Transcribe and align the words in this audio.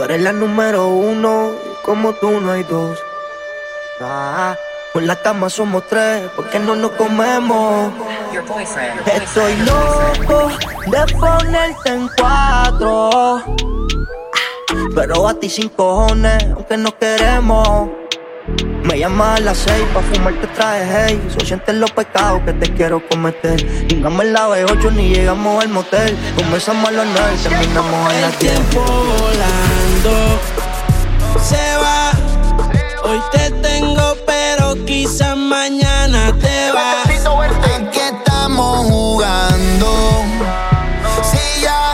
Tú 0.00 0.04
eres 0.04 0.22
la 0.22 0.32
número 0.32 0.88
uno, 0.88 1.50
como 1.84 2.14
tú 2.14 2.40
no 2.40 2.52
hay 2.52 2.62
dos. 2.62 2.98
Ah, 4.00 4.56
con 4.94 5.06
la 5.06 5.14
cama 5.14 5.50
somos 5.50 5.86
tres, 5.88 6.22
porque 6.34 6.58
no 6.58 6.74
nos 6.74 6.92
comemos. 6.92 7.92
Estoy 9.04 9.56
loco 9.58 10.48
de 10.86 11.14
ponerte 11.18 11.90
en 11.90 12.08
cuatro. 12.18 13.42
Pero 14.94 15.28
a 15.28 15.34
ti 15.34 15.50
sin 15.50 15.68
cojones, 15.68 16.44
aunque 16.44 16.78
no 16.78 16.96
queremos. 16.96 17.90
Me 18.84 18.98
llamas 18.98 19.38
a 19.38 19.42
las 19.42 19.58
seis 19.58 19.84
pa' 19.92 20.00
fumarte 20.00 20.46
traje 20.48 20.84
hey 20.90 21.28
So 21.28 21.44
sientes 21.44 21.74
los 21.74 21.92
pecados 21.92 22.40
que 22.44 22.54
te 22.54 22.72
quiero 22.74 23.06
cometer 23.08 23.62
Llegamos 23.86 24.24
en 24.24 24.32
la 24.32 24.48
B8 24.48 24.92
ni 24.92 25.14
llegamos 25.14 25.62
al 25.62 25.68
motel 25.68 26.16
Comenzamos 26.34 26.88
a 26.88 26.90
los 26.90 27.06
nueve 27.06 27.36
terminamos 27.42 28.12
en 28.14 28.20
la 28.22 28.30
tiempo 28.30 28.84
volando 30.02 30.40
Se 31.42 31.76
va. 31.76 32.12
Hoy 33.04 33.20
te 33.32 33.50
tengo 33.62 34.16
pero 34.26 34.74
quizás 34.84 35.36
mañana 35.36 36.32
te 36.40 36.70
vas 36.72 37.08
¿En 37.74 37.90
qué 37.90 38.08
estamos 38.08 38.86
jugando? 38.86 40.24
Si 41.22 41.62
ya 41.62 41.92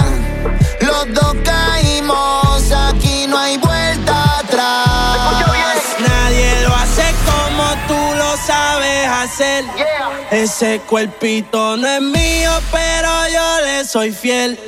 los 0.80 1.14
dos 1.14 1.34
caímos 1.44 2.72
Aquí 2.88 3.26
no 3.28 3.38
hay 3.38 3.56
vuelta 3.58 4.38
atrás. 4.38 5.96
Nadie 6.00 6.62
lo 6.62 6.74
hace 6.74 7.14
como 7.24 7.64
tú 7.88 8.14
lo 8.16 8.36
sabes 8.36 9.08
hacer 9.08 9.64
Ese 10.30 10.80
cuerpito 10.80 11.76
no 11.76 11.86
es 11.86 12.02
mío 12.02 12.50
pero 12.72 13.08
yo 13.32 13.64
le 13.64 13.84
soy 13.84 14.12
fiel 14.12 14.58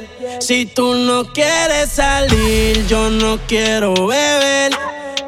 Si 0.40 0.66
tú 0.66 0.94
no 0.94 1.24
quieres 1.32 1.90
salir 1.90 2.86
yo 2.86 3.10
no 3.10 3.38
quiero 3.46 3.94
beber 4.06 4.72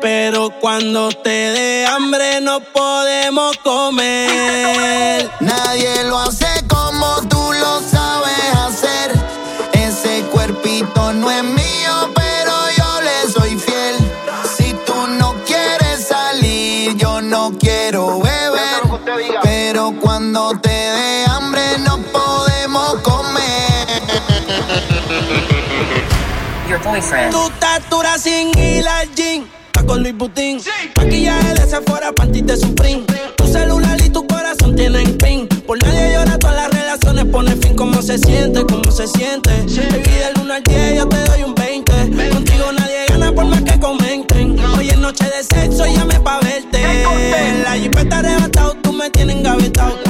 pero 0.00 0.50
cuando 0.60 1.10
te 1.10 1.28
dé 1.28 1.86
hambre 1.86 2.40
no 2.40 2.60
podemos 2.60 3.56
comer. 3.58 5.30
Nadie 5.40 6.04
lo 6.04 6.18
hace 6.18 6.49
boyfriend. 26.90 27.32
Tu 27.32 27.46
estatura 27.46 28.18
sin 28.18 28.48
ir 28.58 28.86
al 28.86 29.08
gym 29.14 29.44
con 29.86 30.02
Luis 30.02 30.16
Butín. 30.16 30.60
Maquillaje 30.96 31.54
de 31.54 31.66
Sephora, 31.66 32.12
panty 32.12 32.42
de 32.42 32.56
Supreme. 32.56 33.04
Tu 33.36 33.46
celular 33.46 33.98
y 34.04 34.10
tu 34.10 34.26
corazón 34.26 34.76
tienen 34.76 35.16
pin. 35.18 35.48
Por 35.66 35.82
nadie 35.82 36.14
llora, 36.14 36.38
todas 36.38 36.56
las 36.56 36.70
relaciones 36.70 37.24
pone 37.26 37.56
fin. 37.56 37.74
¿Cómo 37.76 38.02
se 38.02 38.18
siente? 38.18 38.64
¿Cómo 38.66 38.90
se 38.90 39.06
siente? 39.06 39.50
Baby, 39.50 40.02
del 40.02 40.42
1 40.42 40.54
al 40.54 40.62
10 40.62 40.96
yo 40.96 41.08
te 41.08 41.16
doy 41.24 41.42
un 41.44 41.54
20. 41.54 41.92
Contigo 42.30 42.72
nadie 42.72 43.06
gana 43.08 43.32
por 43.32 43.46
más 43.46 43.62
que 43.62 43.80
comenten. 43.80 44.58
Hoy 44.76 44.90
es 44.90 44.98
noche 44.98 45.24
de 45.24 45.42
sexo, 45.42 45.86
llame 45.86 46.20
pa' 46.20 46.40
verte. 46.40 46.82
La 47.64 47.72
jipeta 47.72 48.18
arrebatado, 48.18 48.74
tú 48.82 48.92
me 48.92 49.08
tienes 49.10 49.36
engavetado. 49.36 50.09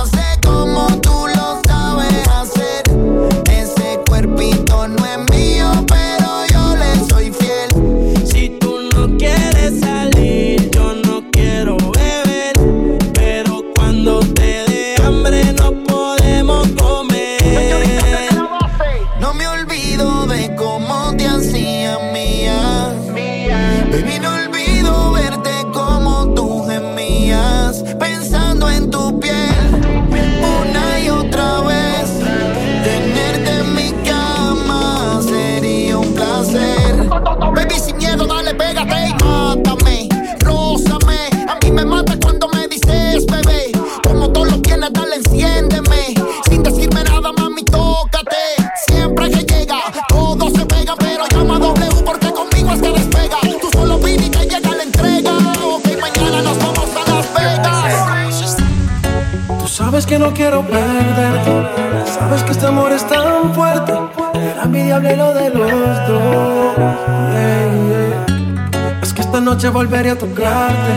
noche 69.61 69.69
volveré 69.69 70.09
a 70.09 70.17
tocarte. 70.17 70.93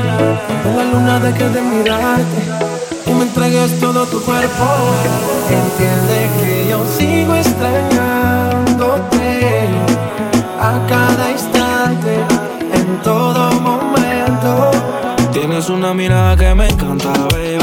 Cuando 0.63 0.83
la 0.83 0.91
luna 0.91 1.21
deje 1.21 1.51
de 1.51 1.61
mirarte. 1.61 2.41
Y 3.07 3.11
me 3.11 3.25
entregues 3.25 3.79
todo 3.79 4.07
tu 4.07 4.23
cuerpo. 4.23 4.65
Entiende 5.51 6.31
que 6.39 6.69
yo 6.71 6.83
sigo 6.97 7.35
extrañándote. 7.35 9.69
A 10.59 10.81
cada 10.89 11.31
instante. 11.31 12.25
En 12.73 13.03
todo 13.03 13.53
momento. 13.61 14.71
Tienes 15.31 15.69
una 15.69 15.93
mirada 15.93 16.35
que 16.35 16.55
me 16.55 16.69
encanta, 16.69 17.13
baby. 17.33 17.54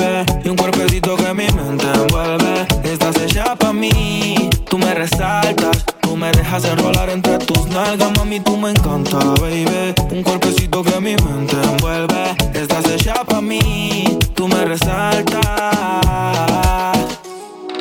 Dejas 6.52 6.70
enrolar 6.70 7.10
entre 7.10 7.38
tus 7.38 7.66
nalgas, 7.68 8.12
mami, 8.18 8.42
tú 8.42 8.58
me 8.58 8.72
encanta, 8.72 9.18
baby. 9.40 9.94
Un 10.12 10.22
cuerpecito 10.22 10.84
que 10.84 11.00
mi 11.00 11.16
mente 11.16 11.56
envuelve. 11.64 12.36
Estás 12.54 12.86
hecha 12.92 13.24
pa' 13.24 13.40
mí, 13.40 14.20
tú 14.36 14.50
me 14.50 14.66
resaltas. 14.66 15.40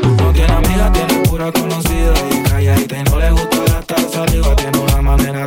No 0.03 0.33
tiene 0.33 0.53
amiga, 0.53 0.93
tiene 0.93 1.15
pura 1.29 1.50
conocida 1.50 2.15
y 2.31 2.43
calladita 2.44 2.99
y 2.99 3.03
no 3.03 3.19
le 3.19 3.31
gusta 3.33 3.59
gastar 3.67 4.09
saliva. 4.09 4.55
Tiene 4.55 4.79
una 4.79 5.03
manera 5.03 5.47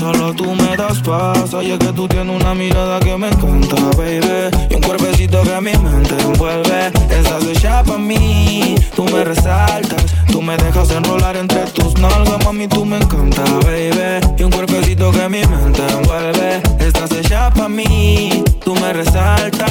Solo 0.00 0.32
tú 0.32 0.54
me 0.54 0.76
das 0.78 0.98
paz. 1.00 1.54
Y 1.62 1.72
es 1.72 1.78
que 1.78 1.92
tú 1.92 2.08
tienes 2.08 2.34
una 2.34 2.54
mirada 2.54 2.98
que 3.00 3.18
me 3.18 3.28
encanta, 3.28 3.76
baby. 3.98 4.48
Y 4.70 4.74
un 4.74 4.80
cuerpecito 4.80 5.42
que 5.42 5.54
a 5.54 5.60
mi 5.60 5.72
mente 5.72 6.16
envuelve. 6.22 6.86
Estás 6.86 7.44
hecha 7.44 7.82
para 7.84 7.98
mí. 7.98 8.76
Tú 8.96 9.04
me 9.04 9.24
resaltas. 9.24 10.02
Tú 10.32 10.40
me 10.40 10.56
dejas 10.56 10.90
enrolar 10.90 11.36
entre 11.36 11.66
tus 11.66 11.92
nalgas, 11.98 12.42
mami. 12.46 12.66
Tú 12.66 12.86
me 12.86 12.96
encanta, 12.96 13.44
baby. 13.62 14.24
Y 14.38 14.42
un 14.42 14.50
cuerpecito 14.50 15.12
que 15.12 15.28
mi 15.28 15.44
mente 15.44 15.82
envuelve. 15.86 16.62
Estás 16.78 17.12
hecha 17.12 17.50
para 17.50 17.68
mí. 17.68 18.42
Tú 18.64 18.74
me 18.76 18.94
resaltas. 18.94 19.70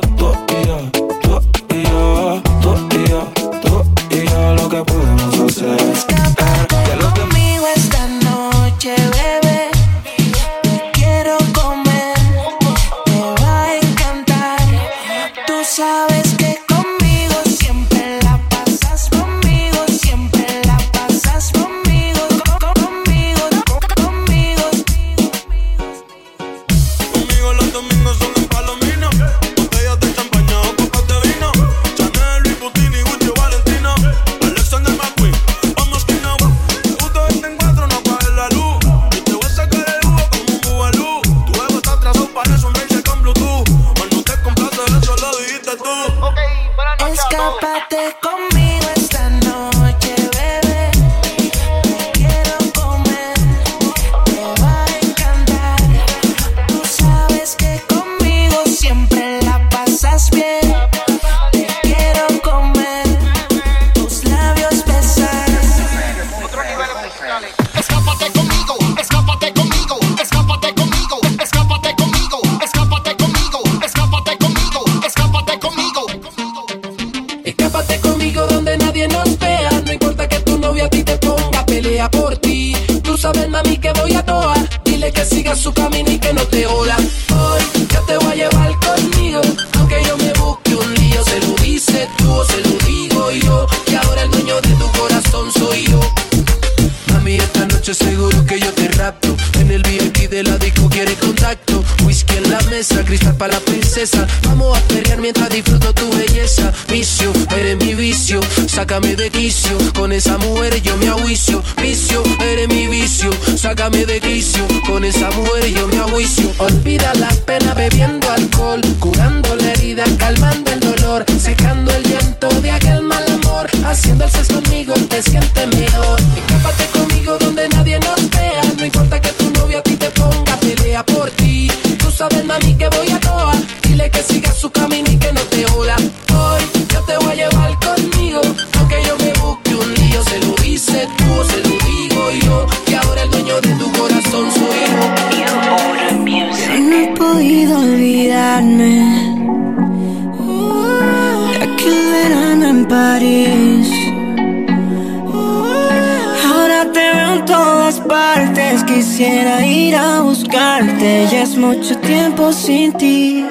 es 161.41 161.57
mucho 161.57 161.97
tiempo 161.97 162.53
sin 162.53 162.93
ti. 162.93 163.43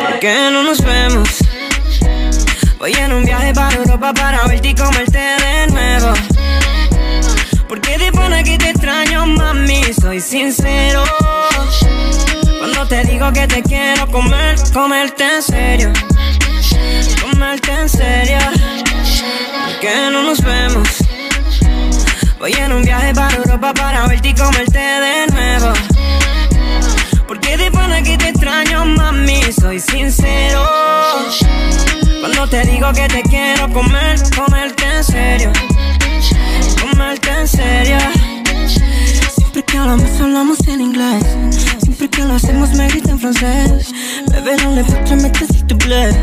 ¿Por 0.00 0.18
qué 0.18 0.34
no 0.50 0.64
nos 0.64 0.82
vemos? 0.82 1.28
Voy 2.78 2.92
en 2.92 3.12
un 3.12 3.24
viaje 3.24 3.54
para 3.54 3.76
Europa 3.76 4.12
para 4.12 4.46
verte 4.48 4.70
y 4.70 4.74
comerte 4.74 5.18
de 5.18 5.66
nuevo. 5.68 6.12
Porque 7.68 7.98
te 7.98 8.10
pone 8.10 8.42
que 8.42 8.58
te 8.58 8.70
extraño, 8.70 9.26
mami, 9.26 9.80
soy 10.00 10.20
sincero. 10.20 11.04
Cuando 12.58 12.84
te 12.88 13.04
digo 13.04 13.32
que 13.32 13.46
te 13.46 13.62
quiero 13.62 14.08
comer, 14.08 14.56
comerte 14.72 15.24
en 15.36 15.42
serio. 15.42 15.92
Comerte 17.22 17.70
en 17.70 17.88
serio. 17.88 18.38
¿Por 19.66 19.80
qué 19.80 19.94
no 20.10 20.24
nos 20.24 20.42
vemos? 20.42 20.88
Voy 22.40 22.52
en 22.54 22.72
un 22.72 22.82
viaje 22.82 23.14
para 23.14 23.36
Europa 23.36 23.72
para 23.72 24.06
verte 24.08 24.30
y 24.30 24.34
comerte 24.34 24.78
de 24.78 25.26
nuevo. 25.28 25.99
Porque 27.50 27.64
te 27.64 27.70
pone 27.72 28.02
que 28.04 28.16
te 28.16 28.28
extraño, 28.28 28.84
mami, 28.84 29.40
soy 29.52 29.80
sincero. 29.80 30.64
Cuando 32.20 32.48
te 32.48 32.62
digo 32.62 32.92
que 32.92 33.08
te 33.08 33.22
quiero 33.22 33.68
comer, 33.72 34.20
comerte 34.36 34.84
en 34.84 35.02
serio. 35.02 35.52
Comerte 36.80 37.28
en 37.28 37.48
serio. 37.48 37.98
Siempre 39.36 39.64
que 39.64 39.78
hablamos, 39.78 40.20
hablamos 40.20 40.58
en 40.68 40.80
inglés. 40.80 41.24
Siempre 41.82 42.08
que 42.08 42.22
lo 42.22 42.34
hacemos, 42.34 42.70
me 42.74 42.86
grita 42.86 43.10
en 43.10 43.18
francés. 43.18 43.92
Bebé, 44.30 44.56
no 44.58 44.72
le 44.76 44.84
meter 45.16 45.46
si 45.48 45.62
tu 45.64 45.74
bled. 45.74 46.14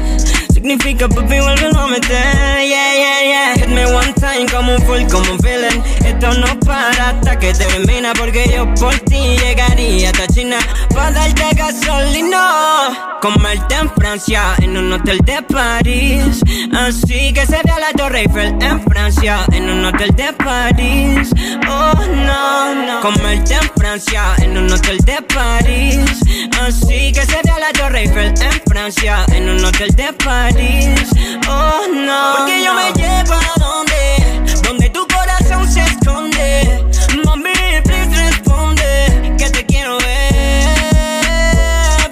Significa 0.58 1.08
papi, 1.08 1.40
vuelve 1.40 1.68
a 1.68 1.86
meter. 1.86 2.66
Yeah, 2.66 2.94
yeah, 2.96 3.22
yeah. 3.22 3.54
Hit 3.58 3.70
me 3.70 3.86
one 3.86 4.12
time 4.16 4.48
como 4.52 4.74
un 4.74 4.82
full, 4.82 5.06
como 5.08 5.34
un 5.34 5.38
villain. 5.38 5.84
Esto 6.04 6.34
no 6.34 6.60
para 6.62 7.10
hasta 7.10 7.38
que 7.38 7.54
termina. 7.54 8.12
Porque 8.14 8.50
yo 8.52 8.66
por 8.74 8.98
ti 9.02 9.38
llegaría 9.38 10.10
hasta 10.10 10.26
China. 10.34 10.58
Para 10.96 11.12
darte 11.12 11.44
gasolina. 11.56 13.20
Comerte 13.22 13.76
en 13.76 13.90
Francia, 13.92 14.56
en 14.60 14.78
un 14.78 14.94
hotel 14.94 15.20
de 15.26 15.44
París. 15.44 16.42
Así 16.74 17.34
que 17.34 17.46
se 17.46 17.60
vea 17.64 17.80
la 17.80 17.92
Torre 17.96 18.22
Eiffel 18.22 18.56
en 18.60 18.82
Francia, 18.84 19.46
en 19.52 19.70
un 19.70 19.86
hotel 19.86 20.16
de 20.16 20.34
París. 20.34 21.30
Oh, 21.70 21.94
no, 21.94 22.74
no. 22.74 23.02
Comerte 23.02 23.54
en 23.54 23.70
Francia, 23.76 24.24
en 24.40 24.58
un 24.58 24.72
hotel 24.72 24.98
de 25.06 25.22
París. 25.22 26.20
Así 26.62 27.12
que 27.12 27.22
se 27.22 27.42
vea 27.44 27.60
la 27.60 27.72
Torre 27.74 28.02
Eiffel 28.02 28.34
en 28.42 28.62
Francia, 28.68 29.24
en 29.34 29.50
un 29.50 29.64
hotel 29.64 29.96
de 29.96 30.14
París. 30.14 30.47
Oh 30.50 31.88
no. 31.94 32.36
Porque 32.38 32.64
yo 32.64 32.74
me 32.74 32.94
llevo 32.94 33.34
a 33.34 33.54
donde, 33.60 34.62
donde 34.64 34.90
tu 34.90 35.06
corazón 35.08 35.70
se 35.70 35.82
esconde. 35.82 36.86
Mami, 37.26 37.52
please 37.84 38.16
responde 38.16 39.36
que 39.38 39.50
te 39.50 39.66
quiero 39.66 39.98
ver. 39.98 40.70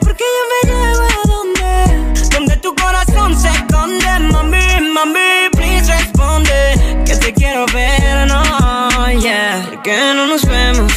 Porque 0.02 0.24
yo 0.24 0.44
me 0.52 0.70
llevo 0.70 1.04
a 1.04 1.28
donde, 1.28 2.28
donde 2.32 2.58
tu 2.58 2.76
corazón 2.76 3.40
se 3.40 3.48
esconde. 3.48 4.20
Mami, 4.20 4.82
mami, 4.94 5.50
please 5.54 5.90
responde 5.94 7.04
que 7.06 7.16
te 7.16 7.34
quiero 7.34 7.66
ver. 7.68 8.28
No, 8.28 9.12
yeah. 9.22 9.66
¿Por 9.70 9.82
qué 9.82 10.14
no 10.14 10.28
nos 10.28 10.46
vemos? 10.46 10.92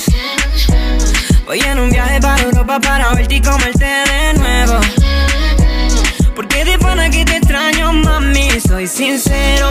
loca 2.52 2.80
para 2.80 3.14
verte 3.14 3.36
y 3.36 3.40
comerte 3.40 3.84
de 3.84 4.34
nuevo. 4.34 4.97
Pana 6.88 7.10
que 7.10 7.22
te 7.22 7.36
extraño, 7.36 7.92
mami, 7.92 8.48
soy 8.66 8.86
sincero. 8.86 9.70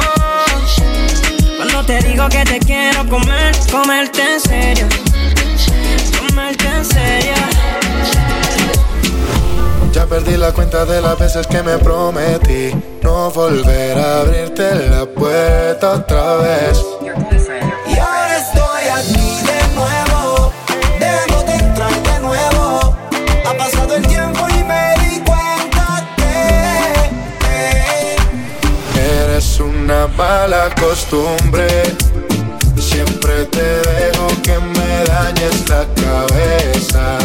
Cuando 1.58 1.84
te 1.84 1.98
digo 2.04 2.30
que 2.30 2.44
te 2.44 2.60
quiero 2.60 3.10
comer, 3.10 3.56
comerte 3.72 4.22
en 4.34 4.40
serio. 4.40 4.88
Comerte 6.20 6.68
en 6.68 6.86
serio. 6.86 7.34
Ya 9.94 10.06
perdí 10.06 10.38
la 10.38 10.52
cuenta 10.52 10.86
de 10.86 11.02
las 11.02 11.18
veces 11.18 11.48
que 11.48 11.64
me 11.64 11.80
prometí 11.80 12.72
no 13.02 13.32
volver 13.32 13.98
a 13.98 14.22
abrirte 14.22 14.88
la 14.88 15.08
puerta 15.08 15.94
otra 15.94 16.36
vez. 16.36 16.78
Mala 30.18 30.70
costumbre. 30.76 31.68
Siempre 32.78 33.46
te 33.46 33.62
dejo 33.62 34.28
que 34.42 34.58
me 34.60 35.04
dañes 35.06 35.70
la 35.70 35.86
cabeza 35.94 37.20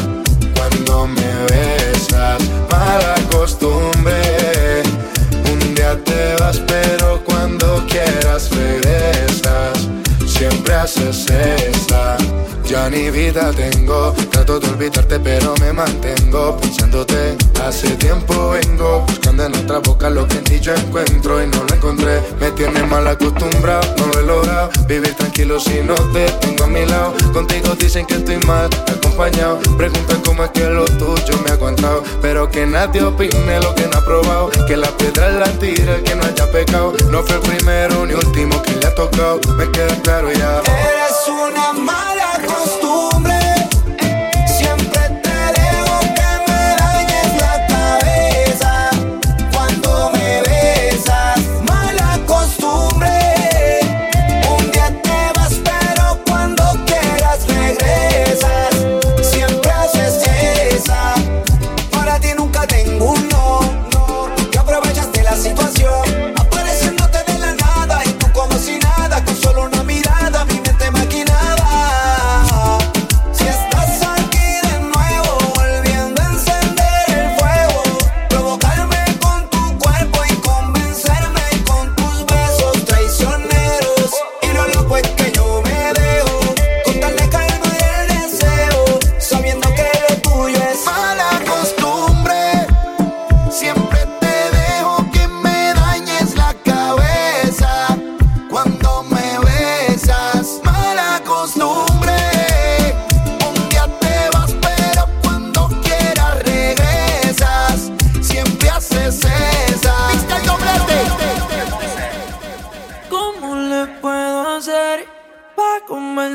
cuando 0.55 1.07
me 1.07 1.33
besas. 1.49 2.43
Mala 2.71 3.15
costumbre. 3.31 4.83
Un 5.51 5.75
día 5.75 5.99
te 6.05 6.37
vas, 6.41 6.59
pero 6.67 7.23
cuando 7.25 7.85
quieras 7.89 8.51
regresas. 8.51 9.89
Siempre 10.27 10.75
haces 10.75 11.27
esa. 11.31 12.17
Ya 12.67 12.89
ni 12.89 13.11
vida 13.11 13.51
tengo, 13.53 14.15
trato 14.31 14.59
de 14.59 14.69
olvidarte 14.69 15.19
pero 15.21 15.55
me 15.61 15.73
mantengo 15.73 16.57
pensándote. 16.57 17.37
Hace 17.63 17.91
tiempo 17.97 18.51
vengo 18.51 19.05
en 19.47 19.57
otra 19.57 19.79
boca 19.79 20.11
lo 20.11 20.27
que 20.27 20.39
en 20.39 20.45
ti 20.45 20.61
yo 20.61 20.75
encuentro 20.75 21.43
y 21.43 21.47
no 21.47 21.65
lo 21.65 21.75
encontré. 21.75 22.23
Me 22.41 22.51
tiene 22.53 22.83
mal 22.85 23.07
acostumbrado, 23.07 23.83
no 23.99 24.07
lo 24.07 24.21
he 24.21 24.23
logrado. 24.23 24.71
Vivir 24.87 25.15
tranquilo 25.15 25.59
si 25.59 25.81
no 25.81 25.95
te 26.13 26.31
tengo 26.41 26.65
a 26.65 26.67
mi 26.67 26.87
lado. 26.87 27.15
Contigo 27.33 27.75
dicen 27.75 28.07
que 28.07 28.15
estoy 28.15 28.39
mal 28.47 28.71
acompañado. 28.89 29.59
Preguntan 29.77 30.21
cómo 30.23 30.45
es 30.45 30.51
que 30.51 30.65
lo 30.65 30.85
tuyo 30.85 31.39
me 31.45 31.51
ha 31.51 31.55
aguantado. 31.55 32.03
Pero 32.21 32.51
que 32.51 32.67
nadie 32.67 33.03
opine 33.03 33.61
lo 33.61 33.75
que 33.75 33.87
no 33.89 33.99
ha 33.99 34.05
probado. 34.05 34.51
Que 34.67 34.77
la 34.77 34.89
piedra 34.97 35.31
la 35.31 35.49
tira 35.59 35.97
que 36.05 36.15
no 36.15 36.25
haya 36.25 36.51
pecado. 36.51 36.93
No 37.11 37.23
fue 37.23 37.37
el 37.37 37.43
primero 37.43 38.07
ni 38.07 38.15
último 38.15 38.63
que 38.63 38.73
le 38.77 38.87
ha 38.87 38.95
tocado. 38.95 39.41
Me 39.57 39.71
queda 39.71 39.95
claro 40.03 40.31
ya. 40.33 40.61
eres 40.61 41.29
una 41.29 41.73
mala 41.73 42.41
costumbre. 42.47 43.32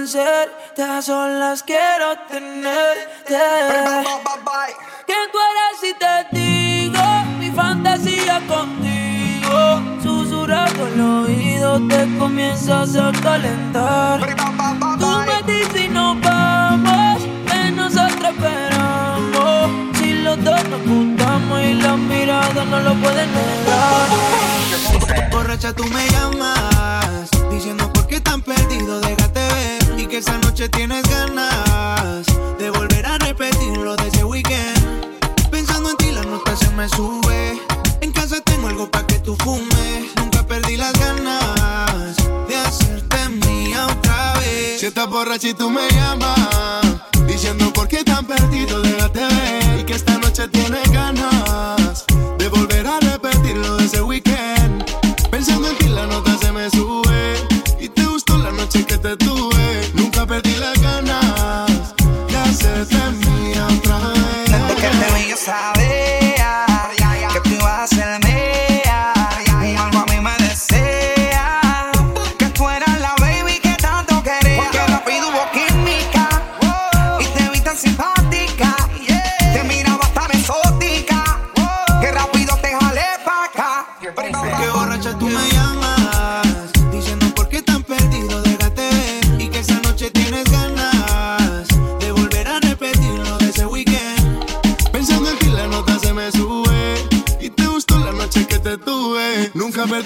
Convencerte? 0.07 0.83
A 0.83 1.01
solas 1.01 1.63
quiero 1.63 2.15
tenerte. 2.29 3.37
Que 5.05 5.13
tú 5.31 5.37
eres 5.49 5.79
si 5.81 5.93
te 5.93 6.37
digo 6.37 7.03
mi 7.39 7.51
fantasía 7.51 8.41
contigo. 8.47 9.81
Susurrando 10.01 10.87
el 10.87 11.01
oído 11.01 11.87
te 11.87 12.17
comienzas 12.17 12.95
a 12.95 13.11
calentar. 13.21 14.21
Tú 14.99 15.07
me 15.07 15.53
dices 15.53 15.85
y 15.85 15.89
nos 15.89 16.19
vamos, 16.21 17.23
que 17.45 17.71
nosotros 17.71 18.29
esperamos. 18.29 19.97
Si 19.97 20.13
los 20.13 20.43
dos 20.43 20.63
nos 20.69 20.81
juntamos 20.81 21.61
y 21.61 21.73
las 21.73 21.97
miradas 21.97 22.65
no 22.65 22.79
lo 22.79 22.93
pueden 22.95 23.29
negar. 23.33 24.27
Borracha 25.31 25.73
tú 25.73 25.83
me 25.85 26.07
llamas 26.09 27.29
Diciendo 27.51 27.91
por 27.93 28.07
qué 28.07 28.19
tan 28.19 28.41
perdido 28.41 28.99
déjate 29.01 29.39
ver 29.39 29.76
Y 29.97 30.05
que 30.05 30.17
esa 30.17 30.37
noche 30.37 30.69
tienes 30.69 31.01
ganas 31.09 32.25
De 32.59 32.69
volver 32.69 33.03
a 33.05 33.17
repetir 33.17 33.75
lo 33.77 33.95
de 33.95 34.07
ese 34.07 34.23
weekend. 34.23 35.19
Pensando 35.49 35.89
en 35.89 35.97
ti 35.97 36.11
la 36.11 36.21
nota 36.21 36.55
se 36.55 36.69
me 36.71 36.87
sube. 36.87 37.59
En 38.01 38.11
casa 38.11 38.39
tengo 38.41 38.67
algo 38.67 38.89
pa' 38.91 39.07
que 39.07 39.17
tú 39.19 39.35
fumes. 39.37 40.15
Nunca 40.17 40.45
perdí 40.45 40.77
las 40.77 40.93
ganas 40.93 42.15
De 42.47 42.55
hacerte 42.55 43.29
mía 43.29 43.87
otra 43.87 44.33
vez. 44.39 44.79
Si 44.79 44.85
estás 44.85 45.09
borracha 45.09 45.49
y 45.49 45.53
tú 45.55 45.71
me 45.71 45.89
llamas 45.89 46.79
Diciendo 47.27 47.73
por 47.73 47.87
qué 47.87 48.03
tan 48.03 48.25
perdido 48.25 48.81
déjate 48.83 49.25
ver. 49.25 49.79
Y 49.79 49.83
que 49.83 49.93
esta 49.93 50.15
noche 50.19 50.47
tienes 50.47 50.91
ganas 50.91 52.05
De 52.37 52.47
volver 52.49 52.85
a 52.85 52.99
repetir 52.99 53.57
lo 53.57 53.77
de 53.77 53.85
ese 53.85 54.01
weekend. 54.01 54.85
Pensando 55.31 55.69
en 55.69 55.77
ti 55.77 55.87
la 55.89 56.05
nota 56.05 56.37
se 56.37 56.51
me 56.51 56.69
sube. 56.69 57.47
Y 57.79 57.89
te 57.89 58.05
gustó 58.05 58.37
la 58.37 58.51
noche 58.51 58.85
que 58.85 58.97
te 58.99 59.17
tuve 59.17 59.56
te 65.47 65.86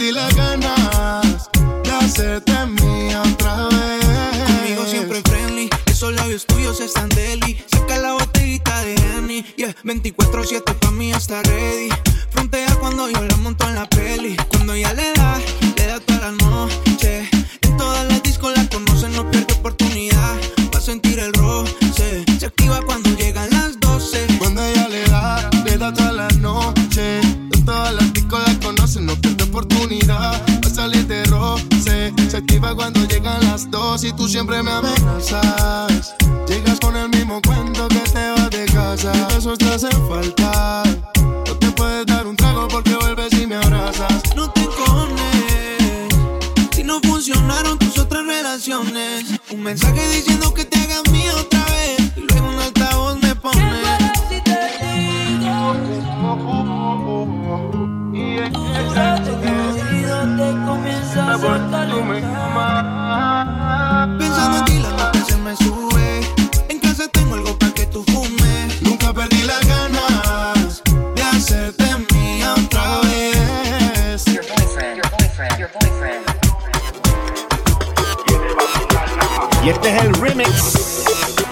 Nunca 0.01 0.09
perdí 0.09 0.30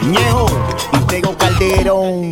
Ñejo 0.03 0.45
y 0.93 0.97
Tego 1.07 1.37
Calderón. 1.37 2.31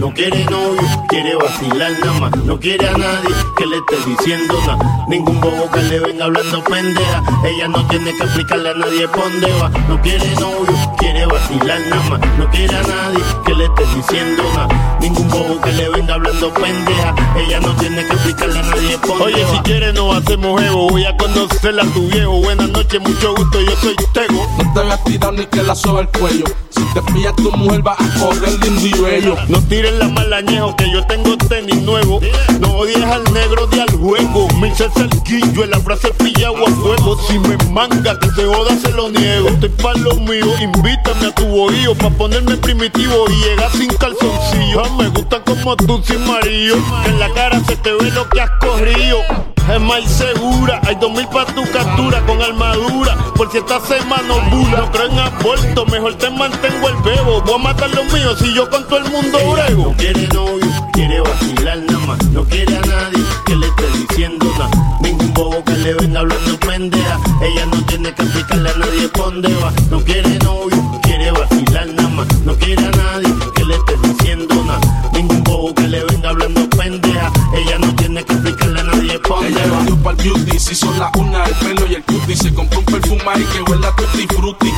No 0.00 0.14
quiere 0.14 0.46
novio, 0.46 0.80
quiere 1.10 1.34
vacilar 1.36 1.92
nada 2.00 2.20
más. 2.20 2.36
No 2.46 2.58
quiere 2.58 2.88
a 2.88 2.92
nadie 2.96 3.34
que 3.54 3.66
le 3.66 3.76
esté 3.76 3.96
diciendo 4.08 4.54
nada. 4.66 5.04
Ningún 5.08 5.38
bobo 5.42 5.70
que 5.70 5.82
le 5.82 6.00
venga 6.00 6.24
hablando 6.24 6.64
pendeja. 6.64 7.22
Ella 7.44 7.68
no 7.68 7.86
tiene 7.88 8.16
que 8.16 8.24
explicarle 8.24 8.70
a 8.70 8.74
nadie 8.74 9.06
por 9.08 9.24
dónde 9.30 9.52
va. 9.60 9.68
No 9.88 10.00
quiere 10.00 10.26
novio, 10.36 10.74
quiere 10.96 11.26
vacilar 11.26 11.80
nada 11.90 12.02
más. 12.08 12.20
No 12.38 12.50
quiere 12.50 12.74
a 12.74 12.82
nadie 12.82 13.22
que 13.44 13.54
le 13.54 13.64
esté 13.66 13.84
diciendo 13.94 14.42
nada. 14.54 14.98
Ningún 15.02 15.28
bobo 15.28 15.60
que 15.60 15.72
le 15.72 15.88
venga 15.90 16.14
hablando 16.14 16.54
pendeja. 16.54 17.14
Ella 17.36 17.60
no 17.60 17.76
tiene 17.76 18.06
que 18.06 18.12
explicarle 18.14 18.58
a 18.58 18.62
nadie 18.62 18.98
por 18.98 19.18
dónde 19.18 19.24
Oye, 19.34 19.44
va. 19.44 19.50
si 19.50 19.58
quieres 19.58 19.94
no 19.94 20.12
hacemos 20.12 20.62
ego. 20.62 20.88
Voy 20.88 21.04
a 21.04 21.14
conocerla 21.18 21.82
a 21.82 21.86
tu 21.86 22.08
viejo. 22.08 22.40
Buenas 22.40 22.70
noches, 22.70 23.00
mucho 23.02 23.34
gusto, 23.34 23.60
yo 23.60 23.76
soy 23.76 23.96
Tego. 24.14 24.48
No 24.56 24.72
te 24.72 24.80
voy 24.80 24.90
a 24.92 25.04
tirar 25.04 25.32
ni 25.34 25.44
que 25.44 25.62
la 25.62 25.74
soba 25.74 26.00
el 26.00 26.08
cuello. 26.08 26.44
Si 26.70 26.82
te 26.94 27.02
pillas 27.12 27.36
tu 27.36 27.50
mujer 27.52 27.86
va 27.86 27.92
a 27.92 28.18
correr 28.18 28.58
lindo 28.64 28.86
y 28.86 28.92
bello. 29.02 29.36
No 29.48 29.60
tires 29.62 29.89
la 29.98 30.08
malañejo 30.08 30.76
que 30.76 30.90
yo 30.90 31.06
tengo 31.06 31.36
tenis 31.36 31.82
nuevo. 31.82 32.20
No 32.60 32.68
odies 32.76 33.02
al 33.04 33.24
negro 33.32 33.66
de 33.66 33.82
al 33.82 33.90
juego. 33.90 34.48
Me 34.60 34.68
hice 34.68 34.88
cerquillo 34.90 35.64
en 35.64 35.70
la 35.70 35.80
frase 35.80 36.10
pillado 36.12 36.66
a. 36.66 36.70
Si 37.26 37.38
me 37.38 37.56
manga 37.70 38.18
que 38.18 38.30
se 38.30 38.44
joda 38.44 38.76
se 38.76 38.90
lo 38.92 39.10
niego. 39.10 39.48
Estoy 39.48 39.68
pa' 39.68 39.94
lo 39.94 40.14
mío, 40.16 40.46
invítame 40.60 41.26
a 41.26 41.34
tu 41.34 41.46
bohío 41.46 41.94
pa' 41.94 42.10
ponerme 42.10 42.56
primitivo 42.56 43.24
y 43.28 43.44
llegar 43.44 43.70
sin 43.72 43.88
calzoncillo. 43.96 44.82
Ah, 44.84 44.88
me 44.98 45.08
gusta 45.08 45.42
como 45.44 45.76
tú 45.76 46.00
sin 46.04 46.26
marido. 46.26 46.76
Que 47.04 47.10
en 47.10 47.18
la 47.18 47.32
cara 47.32 47.60
se 47.66 47.76
te 47.76 47.92
ve 47.92 48.10
lo 48.10 48.28
que 48.28 48.40
has 48.40 48.50
corrido. 48.60 49.49
Es 49.68 49.80
más 49.80 50.04
segura, 50.10 50.80
hay 50.86 50.96
dos 50.96 51.12
mil 51.12 51.26
pa' 51.28 51.46
tu 51.46 51.62
captura 51.70 52.20
con 52.26 52.40
armadura. 52.42 53.16
Por 53.36 53.50
si 53.50 53.58
esta 53.58 53.80
semana 53.80 54.34
ovula. 54.34 54.78
No 54.78 54.90
creo 54.90 55.06
en 55.06 55.18
aborto, 55.18 55.86
mejor 55.86 56.14
te 56.14 56.30
mantengo 56.30 56.88
el 56.88 56.96
bebo. 57.02 57.40
Voy 57.42 57.54
a 57.54 57.58
matar 57.58 57.90
los 57.94 58.12
míos 58.12 58.36
si 58.40 58.52
yo 58.54 58.68
con 58.68 58.86
todo 58.88 58.98
el 58.98 59.10
mundo 59.10 59.38
brego. 59.52 59.90
No 59.90 59.96
quiere 59.96 60.26
novio, 60.28 60.90
quiere 60.92 61.20
vacilar 61.20 61.78
nada 61.78 62.06
más. 62.06 62.24
No 62.32 62.44
quiere 62.44 62.76
a 62.76 62.80
nadie 62.80 63.22
que 63.46 63.56
le 63.56 63.66
esté 63.66 63.86
diciendo 63.98 64.46
nada. 64.58 64.98
Ningún 65.02 65.32
bobo 65.34 65.64
que 65.64 65.72
le 65.72 65.94
venga 65.94 66.20
hablando 66.20 66.58
pendeja. 66.58 67.18
Ella 67.40 67.66
no 67.66 67.84
tiene 67.86 68.14
que 68.14 68.22
explicarle 68.22 68.70
a 68.70 68.76
nadie 68.76 69.10
dónde 69.14 69.54
va. 69.54 69.72
No 69.90 70.00
quiere 70.00 70.38
novio, 70.40 71.00
quiere 71.02 71.30
vacilar 71.30 71.86
nada 71.88 72.08
más. 72.08 72.26
No 72.44 72.54
quiere 72.56 72.84
a 72.84 72.90
nadie 72.90 73.34
que 73.54 73.64
le 73.64 73.76
esté 73.76 73.96
diciendo 74.02 74.54
nada. 74.66 75.10
Ningún 75.12 75.44
bobo 75.44 75.74
que 75.74 75.86
le 75.86 76.00
venga 76.00 76.09
nadie 79.50 79.62
por 79.62 79.62
dónde 79.62 79.62
Ella 79.62 79.72
va. 79.72 79.84
dio 79.84 79.96
pa'l 80.02 80.16
beauty, 80.16 80.58
se 80.58 80.72
hizo 80.72 80.92
la 80.94 81.10
una, 81.18 81.44
el 81.44 81.54
pelo 81.54 81.86
y 81.86 81.94
el 81.94 82.04
cutie. 82.04 82.36
Se 82.36 82.54
compró 82.54 82.78
un 82.80 82.84
perfume 82.84 83.22
ahí 83.26 83.44
que 83.44 83.62
huele 83.70 83.86
a 83.86 83.96
tutti 83.96 84.26
frutti. 84.28 84.72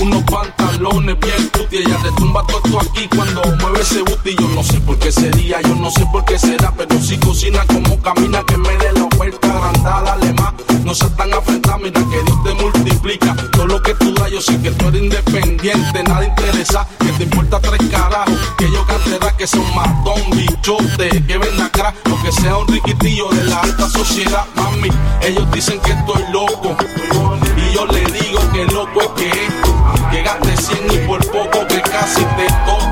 Unos 0.00 0.22
pantalones 0.24 1.18
bien 1.20 1.50
tutti. 1.50 1.76
Ella 1.76 1.96
te 2.02 2.12
tumba 2.12 2.44
todo 2.46 2.80
aquí 2.80 3.08
cuando 3.14 3.42
mueve 3.60 3.80
ese 3.80 4.02
booty. 4.02 4.36
Yo 4.36 4.48
no 4.54 4.62
sé 4.62 4.80
por 4.80 4.98
qué 4.98 5.12
sería, 5.12 5.60
yo 5.62 5.74
no 5.76 5.90
sé 5.90 6.06
por 6.12 6.24
qué 6.24 6.38
será. 6.38 6.72
Pero 6.76 7.00
si 7.00 7.16
cocina 7.18 7.64
como 7.66 8.00
camina, 8.00 8.42
que 8.44 8.56
me 8.56 8.76
dé 8.78 8.92
la 8.92 9.08
vuelta 9.16 9.48
agrandada, 9.48 10.16
dale 10.16 10.32
más. 10.34 10.71
No 10.84 10.94
seas 10.94 11.14
tan 11.16 11.32
afrentada, 11.32 11.78
mira 11.78 12.00
que 12.00 12.22
Dios 12.22 12.44
te 12.44 12.54
multiplica. 12.54 13.36
Todo 13.52 13.66
lo 13.66 13.82
que 13.82 13.94
tú 13.94 14.12
das, 14.14 14.30
yo 14.30 14.40
sé 14.40 14.60
que 14.60 14.70
tú 14.72 14.88
eres 14.88 15.02
independiente, 15.02 16.02
nada 16.04 16.24
interesa. 16.24 16.86
Que 16.98 17.12
te 17.12 17.24
importa 17.24 17.60
tres 17.60 17.88
carajos. 17.90 18.34
Que 18.58 18.70
yo 18.70 18.84
cantará 18.86 19.36
que 19.36 19.46
son 19.46 19.64
matón, 19.74 20.20
bichote, 20.32 21.24
que 21.26 21.38
venda 21.38 21.70
crack. 21.70 21.94
O 22.10 22.22
que 22.22 22.32
sea 22.32 22.56
un 22.56 22.66
riquitillo 22.66 23.28
de 23.30 23.44
la 23.44 23.60
alta 23.60 23.88
sociedad, 23.88 24.44
mami. 24.56 24.88
Ellos 25.22 25.50
dicen 25.52 25.80
que 25.80 25.92
estoy 25.92 26.24
loco. 26.32 26.76
Y 27.56 27.74
yo 27.74 27.86
le 27.86 28.04
digo 28.04 28.40
que 28.52 28.64
loco 28.66 29.00
es 29.00 29.08
que 29.16 29.28
es. 29.28 29.52
Que 30.10 30.22
gaste 30.22 30.56
100 30.56 30.92
y 30.92 31.06
por 31.06 31.24
poco 31.30 31.66
que 31.68 31.80
casi 31.80 32.20
te 32.20 32.46
toco. 32.66 32.91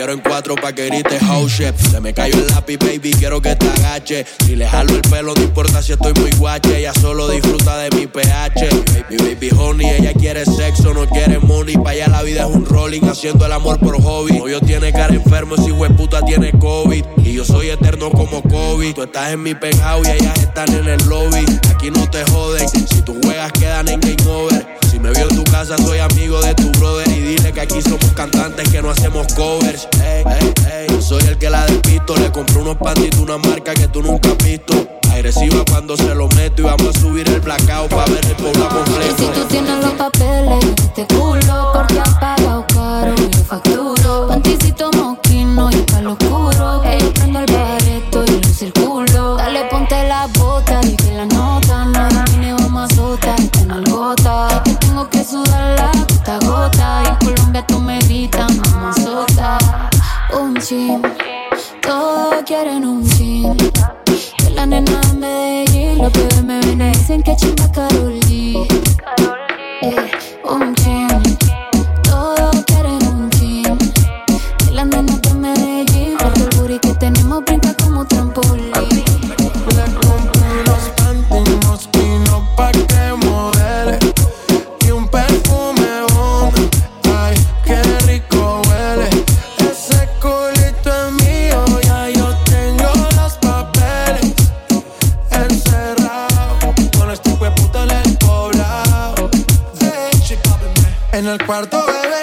Quiero 0.00 0.14
en 0.14 0.20
cuatro 0.20 0.54
pa' 0.54 0.72
que 0.72 0.86
grites 0.86 1.20
oh 1.30 1.46
shit. 1.46 1.76
Se 1.76 2.00
me 2.00 2.14
cayó 2.14 2.34
el 2.34 2.46
lápiz, 2.46 2.78
baby, 2.78 3.12
quiero 3.12 3.42
que 3.42 3.54
te 3.54 3.68
agache. 3.68 4.24
Si 4.46 4.56
le 4.56 4.66
jalo 4.66 4.94
el 4.94 5.02
pelo, 5.02 5.34
no 5.34 5.42
importa 5.42 5.82
si 5.82 5.92
estoy 5.92 6.14
muy 6.14 6.30
guache. 6.38 6.78
Ella 6.78 6.94
solo 6.94 7.28
disfruta 7.28 7.76
de 7.76 7.90
mi 7.90 8.06
pH. 8.06 8.70
Mi 9.10 9.18
baby 9.18 9.50
honey, 9.54 9.90
ella 9.90 10.14
quiere 10.14 10.46
sexo, 10.46 10.94
no 10.94 11.06
quiere 11.06 11.38
money. 11.38 11.76
Pa' 11.76 11.90
allá 11.90 12.08
la 12.08 12.22
vida 12.22 12.46
es 12.48 12.56
un 12.56 12.64
rolling, 12.64 13.02
haciendo 13.02 13.44
el 13.44 13.52
amor 13.52 13.78
por 13.78 14.02
hobby. 14.02 14.38
Novio 14.38 14.62
tiene 14.62 14.90
cara 14.90 15.12
enfermo, 15.12 15.56
ese 15.56 15.70
hueputa 15.70 16.24
tiene 16.24 16.50
COVID. 16.58 17.04
Y 17.22 17.34
yo 17.34 17.44
soy 17.44 17.68
eterno 17.68 18.10
como 18.10 18.42
COVID. 18.42 18.94
Tú 18.94 19.02
estás 19.02 19.32
en 19.32 19.42
mi 19.42 19.54
penthouse 19.54 20.08
y 20.08 20.12
ellas 20.12 20.38
están 20.38 20.72
en 20.72 20.88
el 20.88 21.08
lobby. 21.10 21.44
Aquí 21.74 21.90
no 21.90 22.08
te 22.08 22.24
joden, 22.24 22.66
si 22.70 23.02
tú 23.02 23.20
juegas 23.22 23.52
quedan 23.52 23.86
en 23.88 24.00
game 24.00 24.30
over. 24.30 24.66
Me 25.02 25.10
vio 25.12 25.28
en 25.28 25.36
tu 25.36 25.44
casa, 25.50 25.76
soy 25.78 25.98
amigo 25.98 26.40
de 26.40 26.54
tu 26.54 26.70
brother. 26.78 27.08
Y 27.08 27.20
dile 27.20 27.52
que 27.52 27.60
aquí 27.60 27.80
somos 27.82 28.04
cantantes 28.14 28.68
que 28.68 28.82
no 28.82 28.90
hacemos 28.90 29.26
covers. 29.34 29.88
Ey, 30.02 30.24
ey, 30.26 30.54
ey. 30.88 31.02
Soy 31.02 31.22
el 31.26 31.38
que 31.38 31.48
la 31.50 31.64
despisto. 31.66 32.16
Le 32.16 32.30
compré 32.30 32.58
unos 32.58 32.76
pantitos, 32.76 33.20
una 33.20 33.38
marca 33.38 33.74
que 33.74 33.88
tú 33.88 34.02
nunca 34.02 34.30
has 34.30 34.38
visto. 34.38 34.74
Agresiva 35.10 35.64
cuando 35.70 35.96
se 35.96 36.14
lo 36.14 36.28
meto. 36.28 36.62
Y 36.62 36.64
vamos 36.64 36.96
a 36.96 37.00
subir 37.00 37.28
el 37.28 37.40
blackout 37.40 37.90
para 37.90 38.04
ver 38.12 38.24
el 38.24 38.36
pueblo 38.36 38.66
Y 38.66 38.68
si 38.68 38.74
completo. 38.74 39.40
tú 39.40 39.44
tienes 39.48 39.84
los 39.84 39.92
papeles, 39.94 40.64
este 40.84 41.06
culo, 41.14 41.70
porque 41.74 42.00
has 42.00 42.14
pagado 42.18 42.66
caro, 42.72 43.14
yo 43.16 43.44
facturo. 43.48 44.28
Panticito 44.28 44.90
mosquino 44.92 45.70
y 45.70 45.76
palo 45.90 46.12
oscuro. 46.12 46.39
Dicen 67.10 67.22
que 67.24 67.34
chimba 67.34 67.89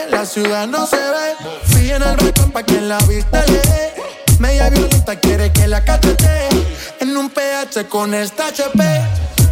la 0.10 0.26
ciudad 0.26 0.68
no 0.68 0.86
se 0.86 0.98
ve. 0.98 1.36
Fui 1.66 1.92
en 1.92 2.02
el 2.02 2.18
balcón 2.18 2.52
pa' 2.52 2.64
que 2.64 2.82
la 2.82 2.98
vista 3.00 3.46
lee. 3.46 3.62
Media 4.40 4.70
violenta 4.70 5.16
quiere 5.16 5.52
que 5.52 5.68
la 5.68 5.84
cachete 5.84 6.50
En 7.00 7.16
un 7.16 7.30
PH 7.30 7.88
con 7.88 8.14
esta 8.14 8.48
HP. 8.48 8.84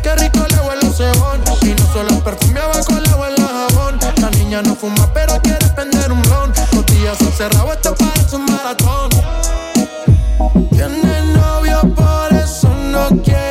Qué 0.04 0.16
rico 0.16 0.46
le 0.50 0.60
huele 0.60 0.86
el 0.86 0.94
cebón. 0.94 1.42
Y 1.62 1.70
no 1.70 1.94
solo 1.94 2.24
perfumeaba 2.24 2.82
con 2.84 3.02
la 3.02 3.12
agua 3.12 3.30
en 3.30 3.36
la 3.36 3.48
jabón. 3.48 4.00
La 4.18 4.30
niña 4.32 4.62
no 4.62 4.76
fuma, 4.76 5.14
pero 5.14 5.42
quiere 5.42 5.68
prender 5.68 6.12
un 6.12 6.22
blon. 6.24 6.52
Botellas 6.74 7.18
cerrado, 7.38 7.72
esto 7.72 7.96
parece 7.96 8.36
un 8.36 8.46
maratón. 8.46 9.10
Tiene 10.72 11.34
novio, 11.34 11.82
por 11.96 12.34
eso 12.34 12.68
no 12.92 13.10
quiere 13.24 13.45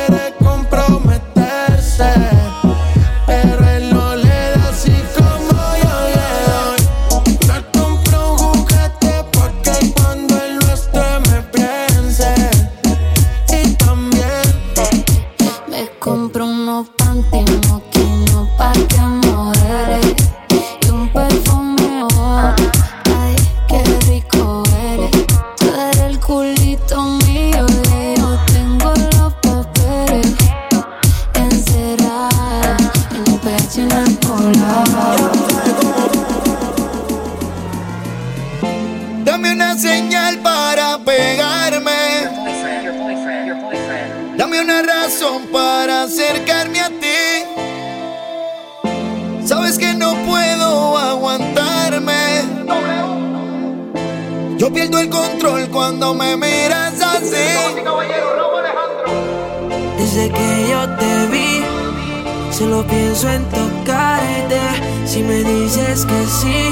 solo 62.75 62.87
pienso 62.87 63.29
en 63.29 63.43
tocarte. 63.45 64.59
Si 65.05 65.21
me 65.23 65.43
dices 65.43 66.05
que 66.05 66.25
sí, 66.25 66.71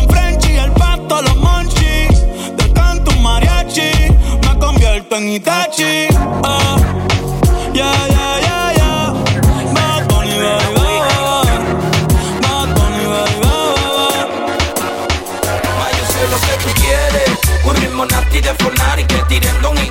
en 5.17 5.27
Itachi 5.27 6.07
ah, 6.43 6.77
que 16.47 16.57
tú 16.57 16.69
quieres. 16.81 17.31
Que 19.07 19.23
tiren 19.27 19.61
Don 19.61 19.77
y 19.77 19.89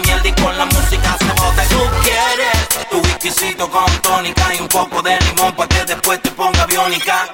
mierda 0.00 0.42
con 0.42 0.58
la 0.58 0.66
música 0.66 1.16
se 1.18 1.24
bote. 1.40 1.62
Tú 1.70 1.80
quieres 2.02 2.62
tu 2.90 3.70
con 3.70 3.84
tónica 4.02 4.54
Y 4.54 4.60
un 4.60 4.68
poco 4.68 5.02
de 5.02 5.18
limón 5.20 5.54
pa' 5.54 5.66
que 5.68 5.84
después 5.84 6.20
te 6.20 6.30
ponga 6.30 6.66
biónica 6.66 7.28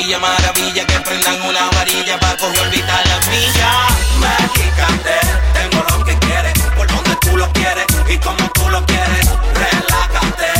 una 0.00 0.18
pastilla 0.18 0.18
maravilla 0.18 0.86
Que 0.86 1.00
prendan 1.00 1.42
una 1.42 1.68
varilla 1.70 2.18
pa' 2.18 2.36
coger 2.36 2.60
olvidar 2.60 3.06
las 3.06 3.26
millas 3.28 3.76
Mexicante, 4.18 5.14
tengo 5.54 5.84
lo 5.90 6.04
que 6.04 6.18
quieres 6.18 6.52
Por 6.76 6.86
donde 6.86 7.16
tú 7.16 7.36
lo 7.36 7.52
quieres 7.52 7.86
y 8.08 8.18
como 8.18 8.48
tú 8.54 8.68
lo 8.70 8.84
quieres 8.86 9.26
Relájate, 9.54 10.50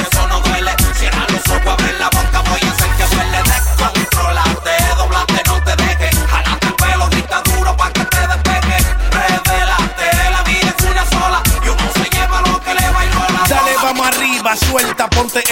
eso 0.00 0.26
no 0.28 0.40
duele. 0.40 0.72
Cierra 0.98 1.24
los 1.28 1.46
ojos, 1.48 1.66
abre 1.66 1.92
la 1.98 2.08
boca 2.10 2.42
Voy 2.50 2.60
a 2.62 2.70
hacer 2.72 2.90
que 2.96 3.16
huele 3.16 3.42
Descontrolate, 3.42 4.72
doblate, 4.96 5.42
no 5.46 5.62
te 5.64 5.76
dejes 5.76 6.16
Jalate 6.30 6.66
el 6.66 6.74
pelo, 6.74 7.08
grita 7.10 7.42
duro 7.44 7.76
pa' 7.76 7.92
que 7.92 8.04
te 8.04 8.26
despegue 8.26 8.78
Revelate, 9.10 10.30
la 10.30 10.42
vida 10.42 10.74
es 10.76 10.84
una 10.84 11.04
sola 11.10 11.42
Y 11.64 11.68
uno 11.68 11.92
se 11.94 12.10
lleva 12.10 12.40
lo 12.42 12.60
que 12.60 12.74
le 12.74 12.90
bailó 12.90 13.20
la 13.32 13.48
Dale, 13.48 13.72
bola. 13.72 13.82
vamos 13.82 14.06
arriba, 14.08 14.56
suelta, 14.56 15.08
ponte 15.08 15.42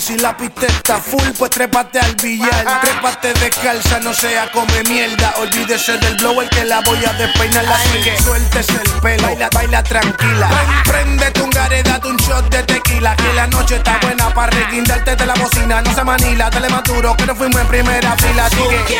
Si 0.00 0.16
la 0.18 0.36
pista 0.36 0.66
está 0.66 0.98
full, 0.98 1.22
pues 1.38 1.50
trépate 1.50 2.00
al 2.00 2.14
billar. 2.16 2.80
Trépate 2.80 3.32
descalza, 3.34 4.00
no 4.00 4.12
sea 4.12 4.50
come 4.50 4.82
mierda. 4.88 5.34
Olvídese 5.38 5.96
del 5.98 6.16
blower 6.16 6.48
que 6.48 6.64
la 6.64 6.80
voy 6.80 6.98
a 7.04 7.12
despeinar. 7.12 7.64
Así 7.66 8.00
que 8.02 8.16
suéltese 8.20 8.72
el 8.72 8.90
pelo, 9.00 9.22
baila, 9.28 9.48
baila 9.52 9.82
tranquila. 9.84 10.48
Pren- 10.48 10.90
Préndete 10.90 11.42
un 11.42 11.50
gare, 11.50 11.82
date 11.82 12.08
un 12.08 12.16
shot 12.16 12.48
de 12.50 12.62
tequila. 12.64 13.14
Que 13.14 13.32
la 13.34 13.46
noche 13.46 13.76
está 13.76 13.98
buena 14.02 14.32
para 14.34 14.50
reguindarte 14.50 15.14
de 15.14 15.26
la 15.26 15.34
bocina. 15.34 15.80
No 15.82 15.94
se 15.94 16.02
manila, 16.04 16.50
dale 16.50 16.68
más 16.68 16.82
duro, 16.84 17.16
que 17.16 17.26
no 17.26 17.36
fuimos 17.36 17.60
en 17.60 17.66
primera 17.68 18.16
fila. 18.16 18.46
Así 18.46 18.56
que 18.56 18.98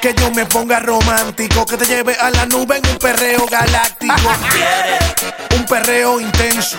que 0.00 0.20
yo 0.20 0.30
me 0.32 0.44
ponga 0.46 0.80
romántico, 0.80 1.64
que 1.64 1.76
te 1.76 1.84
lleve 1.86 2.16
a 2.16 2.30
la 2.30 2.44
nube 2.46 2.78
en 2.78 2.86
un 2.90 2.98
perreo 2.98 3.46
galáctico. 3.46 4.14
Un 5.54 5.66
perreo 5.66 6.18
intenso, 6.18 6.78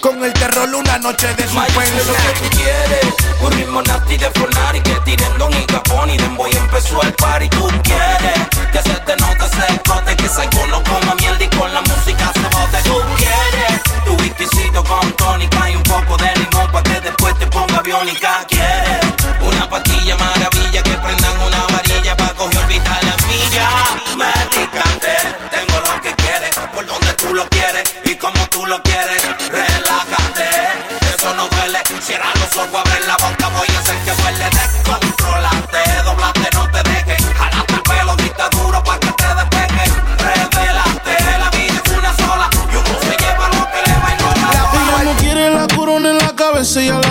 con 0.00 0.22
el 0.22 0.32
terror 0.34 0.72
una 0.74 0.98
noche 0.98 1.26
de 1.34 1.42
suspenso. 1.48 2.12
Quieres 2.60 3.14
Un 3.40 3.52
ritmo 3.52 3.82
nasty 3.82 4.16
de 4.16 4.30
Fornari 4.30 4.80
Que 4.80 4.94
tiren 5.04 5.38
Don 5.38 5.52
y 5.52 5.64
Capone 5.66 6.14
y 6.14 6.18
Demboy 6.18 6.50
empezó 6.52 7.02
el 7.02 7.12
party. 7.14 7.48
Tú 7.48 7.68
quieres 7.82 8.40
que 8.72 8.82
se 8.82 8.94
te 9.06 9.16
note 9.16 9.44
ese 9.44 9.80
cote 9.88 10.16
Que 10.16 10.28
Psycho 10.28 10.66
no 10.68 10.82
coma 10.84 11.14
mierda 11.16 11.44
y 11.44 11.48
con 11.48 11.72
la 11.72 11.80
música 11.82 12.32
se 12.34 12.46
bote. 12.56 12.78
Tú 12.84 12.96
quieres 13.16 13.82
tu 14.04 14.12
whiskycito 14.22 14.84
con 14.84 15.12
tónica 15.12 15.70
Y 15.70 15.76
un 15.76 15.82
poco 15.82 16.16
de 16.16 16.30
limón 16.36 16.70
pa' 16.72 16.82
que 16.82 17.00
después 17.00 17.38
te 17.38 17.46
ponga 17.46 17.80
biónica. 17.82 18.44
Quieres 18.48 19.00
una 19.40 19.68
pastilla 19.68 20.16
maravilla 20.16 20.82
Que 20.82 20.94
prendan 21.04 21.40
una 21.40 21.66
varilla 21.72 22.16
pa' 22.16 22.34
coger 22.34 22.58
olvidar 22.58 23.04
las 23.04 23.26
millas 23.26 24.16
Medicante, 24.16 25.14
tengo 25.50 25.80
lo 25.80 26.02
que 26.02 26.14
quieres 26.14 26.50
Por 26.74 26.86
donde 26.86 27.12
tú 27.14 27.34
lo 27.34 27.48
quieres 27.48 27.94
y 28.04 28.14
como 28.16 28.44
tú 28.48 28.66
lo 28.66 28.82
quieres 28.82 29.22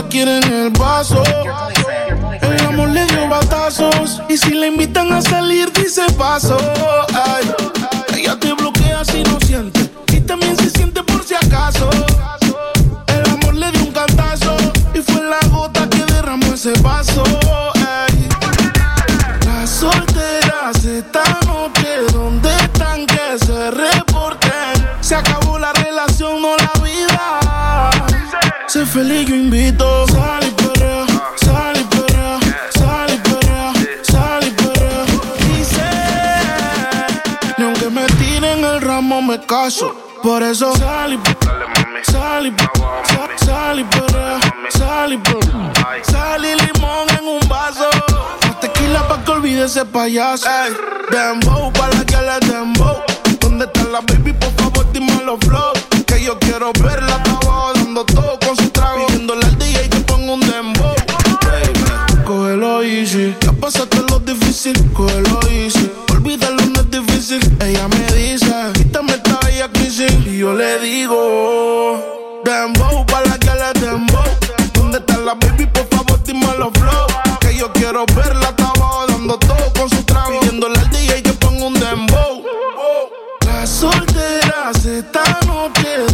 quiere 0.09 0.37
en 0.39 0.43
el 0.43 0.69
vaso. 0.71 1.23
El 2.41 2.65
amor 2.65 2.89
le 2.89 3.05
dio 3.05 3.29
batazos. 3.29 4.21
Y 4.27 4.37
si 4.37 4.53
la 4.53 4.67
invitan 4.67 5.11
a 5.13 5.21
salir, 5.21 5.71
dice 5.71 6.01
paso. 6.17 6.57
Por 40.23 40.41
eso 40.41 40.75
sal 40.77 41.13
y 41.13 41.19
sal 42.11 42.47
y 42.47 42.55
sal- 43.45 43.79
y 43.79 43.83
perrea, 43.83 44.39
sal 44.69 45.13
y. 45.13 45.19
Sal 46.11 46.43
y 46.45 46.55
limón 46.55 47.07
en 47.19 47.27
un 47.27 47.47
vaso. 47.47 47.87
Más 48.47 48.59
Tequila 48.59 49.07
pa' 49.07 49.23
que 49.23 49.31
olvide 49.31 49.65
ese 49.65 49.85
payaso. 49.85 50.47
Ey, 50.49 50.73
dembow 51.11 51.71
pa' 51.73 51.87
la 51.89 52.03
que 52.03 52.17
le 52.17 52.39
dembow. 52.51 52.97
¿Dónde 53.39 53.65
está 53.65 53.83
la 53.83 54.01
baby? 54.01 54.33
Por 54.33 54.51
favor, 54.53 54.91
dime 54.91 55.21
los 55.23 55.39
flow. 55.39 55.73
Yo 70.49 70.55
le 70.55 70.79
digo, 70.79 72.41
dembow 72.43 73.05
pa' 73.05 73.21
la 73.21 73.37
que 73.37 73.51
le 73.61 73.79
dembow. 73.79 74.23
¿Dónde 74.73 74.97
está 74.97 75.17
la 75.17 75.35
baby? 75.35 75.65
Por 75.67 75.87
favor, 75.89 76.23
dime 76.23 76.47
los 76.57 76.71
flow. 76.73 77.07
Que 77.39 77.55
yo 77.55 77.71
quiero 77.73 78.05
verla 78.15 78.47
hasta 78.49 78.69
abajo 78.69 79.05
dando 79.07 79.37
todo 79.37 79.73
con 79.77 79.89
su 79.89 80.03
trago. 80.03 80.39
Pidiéndole 80.39 80.79
al 80.79 80.89
DJ 80.89 81.21
que 81.21 81.33
ponga 81.33 81.65
un 81.65 81.73
dembow. 81.73 82.43
Las 83.45 83.69
solteras 83.69 84.85
esta 84.85 85.23
noche, 85.45 86.05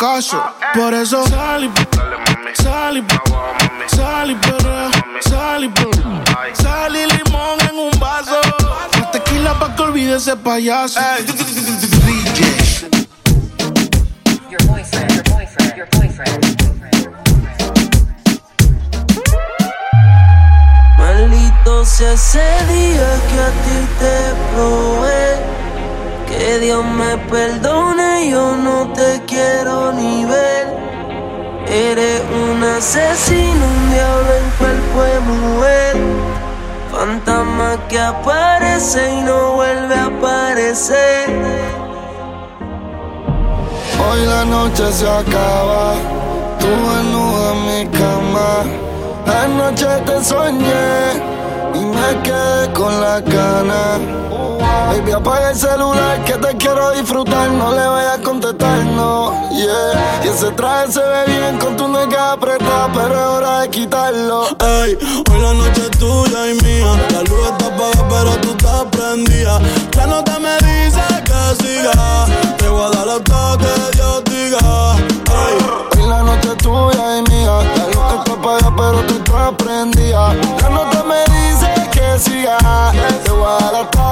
caso. 0.00 0.42
Por 0.72 0.94
eso 0.94 1.26
sal 1.28 1.64
y 1.64 1.70
sal 2.62 2.96
y 2.96 3.04
sal 3.94 4.30
y 4.30 4.34
perrea, 4.36 4.90
sal 5.20 5.64
y 5.64 5.68
perrea. 5.68 6.24
Sal 6.54 6.96
y 6.96 7.04
limón 7.04 7.58
en 7.68 7.78
un 7.78 8.00
vaso. 8.00 8.40
Más 8.98 9.12
tequila 9.12 9.58
pa' 9.58 9.76
que 9.76 9.82
olvide 9.82 10.16
ese 10.16 10.36
payaso. 10.36 10.98
Your 14.48 14.62
boyfriend, 14.66 15.12
your 15.12 15.24
boyfriend, 15.24 15.76
your 15.76 15.88
boyfriend. 15.92 16.40
Maldito 20.96 21.84
sea 21.84 22.12
ese 22.12 22.48
día 22.72 23.10
que 23.28 23.38
a 23.38 23.50
ti 23.64 23.78
te 24.00 24.14
probé. 24.54 25.59
Que 26.30 26.60
Dios 26.60 26.84
me 26.84 27.18
perdone, 27.28 28.30
yo 28.30 28.56
no 28.56 28.92
te 28.92 29.20
quiero 29.26 29.92
ni 29.92 30.24
ver. 30.24 30.68
Eres 31.66 32.22
un 32.32 32.62
asesino, 32.62 33.66
un 33.66 33.90
diablo 33.90 34.30
en 34.40 34.50
cuerpo 34.58 35.02
de 35.02 35.20
mujer. 35.20 35.96
Fantasma 36.92 37.76
que 37.88 37.98
aparece 37.98 39.12
y 39.12 39.20
no 39.22 39.54
vuelve 39.54 39.94
a 39.94 40.06
aparecer. 40.06 41.28
Hoy 43.98 44.26
la 44.26 44.44
noche 44.44 44.92
se 44.92 45.08
acaba, 45.08 45.94
tú 46.60 46.68
desnuda 46.68 47.52
en 47.54 47.66
mi 47.66 47.98
cama. 47.98 48.50
Anoche 49.42 49.86
te 50.06 50.24
soñé 50.24 51.39
y 51.74 51.78
me 51.78 52.22
quedé 52.22 52.72
con 52.72 53.00
la 53.00 53.22
cana. 53.22 54.20
Baby, 54.90 55.12
apaga 55.12 55.50
el 55.50 55.56
celular 55.56 56.24
que 56.24 56.32
te 56.34 56.56
quiero 56.56 56.90
disfrutar. 56.92 57.50
No 57.50 57.72
le 57.72 57.86
vayas 57.86 58.18
a 58.18 58.22
contestar, 58.22 58.84
no, 58.86 59.32
yeah. 59.50 60.20
Y 60.24 60.28
ese 60.28 60.50
traje 60.52 60.92
se 60.92 61.00
ve 61.00 61.24
bien 61.26 61.58
con 61.58 61.76
tu 61.76 61.86
nega 61.88 62.32
apretada, 62.32 62.90
pero 62.92 63.14
es 63.14 63.26
hora 63.26 63.60
de 63.60 63.70
quitarlo. 63.70 64.46
Ey, 64.58 64.98
hoy 65.30 65.40
la 65.40 65.54
noche 65.54 65.82
es 65.90 65.98
tuya 65.98 66.50
y 66.50 66.54
mía. 66.62 66.92
La 67.12 67.22
luz 67.22 67.46
está 67.52 67.66
apagada, 67.66 68.08
pero 68.08 68.36
tú 68.42 68.50
estás 68.50 68.84
prendida. 68.90 69.60
Ya 69.92 70.06
no 70.06 70.24
te 70.24 70.38
me 70.40 70.54
dice 70.56 71.02
que 71.24 71.62
siga. 71.62 72.26
Te 72.56 72.68
voy 72.68 72.82
a 72.82 72.90
dar 72.90 73.08
hasta 73.08 73.58
que 73.58 73.96
Dios 73.96 74.24
diga. 74.24 75.19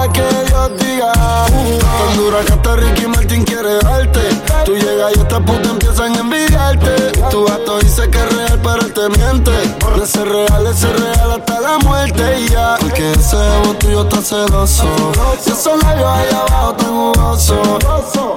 Que 0.06 0.22
Dios 0.46 0.70
diga. 0.78 1.12
Tan 1.12 2.16
dura 2.16 2.44
que 2.44 2.52
hasta 2.52 2.76
Ricky 2.76 3.06
Martin 3.06 3.44
quiere 3.44 3.78
darte. 3.78 4.20
Tú 4.64 4.76
llegas 4.76 5.12
y 5.16 5.20
estas 5.20 5.40
putas 5.40 5.70
empiezan 5.70 6.14
a 6.14 6.20
envidiarte. 6.20 7.12
Tu 7.30 7.44
gato 7.44 7.77
te 9.08 9.18
miente. 9.18 9.52
Real, 10.24 10.66
es 10.66 10.82
real 10.82 11.30
hasta 11.32 11.60
la 11.60 11.78
muerte 11.78 12.40
y 12.40 12.48
ya. 12.48 12.76
Porque 12.80 13.12
ese 13.12 13.36
ego 13.36 13.74
tuyo 13.74 14.02
está 14.02 14.22
celoso. 14.22 14.84
Y 15.46 15.50
esos 15.50 15.82
labios 15.82 16.08
allá 16.08 16.40
abajo 16.48 16.74
tan 16.74 16.90
jugosos. 16.90 17.58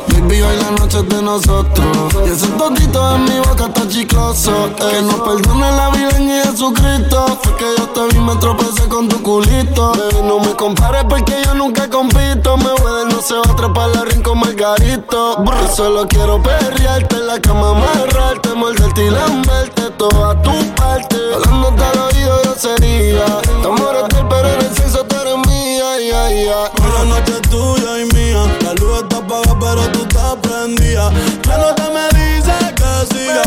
Baby, 0.08 0.42
hoy 0.42 0.56
la 0.58 0.72
noche 0.72 1.00
es 1.00 1.10
de 1.10 1.22
nosotros. 1.22 2.14
Y 2.26 2.30
ese 2.30 2.48
toquito 2.48 3.16
en 3.16 3.24
mi 3.26 3.40
boca 3.40 3.66
está 3.66 3.88
chicloso. 3.88 4.70
Que 4.76 5.02
nos 5.02 5.16
perdone 5.16 5.72
la 5.72 5.90
vida 5.90 6.10
en 6.18 6.30
Jesucristo. 6.30 7.40
Fue 7.42 7.56
que 7.56 7.66
yo 7.78 7.88
te 7.90 8.08
vi, 8.14 8.20
me 8.20 8.36
tropecé 8.36 8.88
con 8.88 9.08
tu 9.08 9.22
culito. 9.22 9.92
Baby, 9.92 10.28
no 10.28 10.40
me 10.40 10.56
compares 10.56 11.04
porque 11.10 11.34
yo 11.46 11.54
nunca 11.56 11.90
compito. 11.90 12.58
Me 12.58 12.72
voy 12.82 12.92
no 13.12 13.22
se 13.22 13.34
va 13.36 13.42
a 13.48 13.52
atrapar 13.52 13.90
la 13.90 14.06
rin 14.06 14.22
con 14.22 14.40
Margarito. 14.40 15.44
Yo 15.44 15.76
solo 15.76 16.08
quiero 16.08 16.42
perrearte 16.42 17.16
en 17.16 17.28
la 17.28 17.40
cama, 17.40 17.72
amarrarte, 17.72 18.54
morderte 18.54 19.06
y 19.06 19.10
lamberte 19.10 19.90
toda 19.98 20.42
tu 20.42 20.61
parte. 20.76 21.18
Hablándote 21.34 21.84
al 21.84 22.00
oído 22.00 22.40
grosería. 22.44 23.26
Tu 23.62 23.68
amor 23.68 23.96
es 23.96 24.16
del 24.16 24.28
pero 24.28 24.48
en 24.48 24.62
el 24.62 24.76
sexo 24.76 25.04
tú 25.06 25.16
eres 25.16 25.38
mía, 25.48 26.00
ya. 26.10 26.26
Hoy 26.28 26.92
la 26.98 27.06
noche 27.06 27.34
es 27.42 27.50
tuya 27.50 28.00
y 28.00 28.06
mía. 28.14 28.44
La 28.64 28.74
luz 28.74 29.02
está 29.02 29.18
apagada, 29.18 29.58
pero 29.60 29.82
tú 29.92 30.02
estás 30.02 30.36
prendida. 30.42 31.12
Ya 31.48 31.58
no 31.58 31.76
te 31.76 31.84
me 31.84 32.06
dice 32.20 32.54
que 32.76 32.92
siga. 33.14 33.44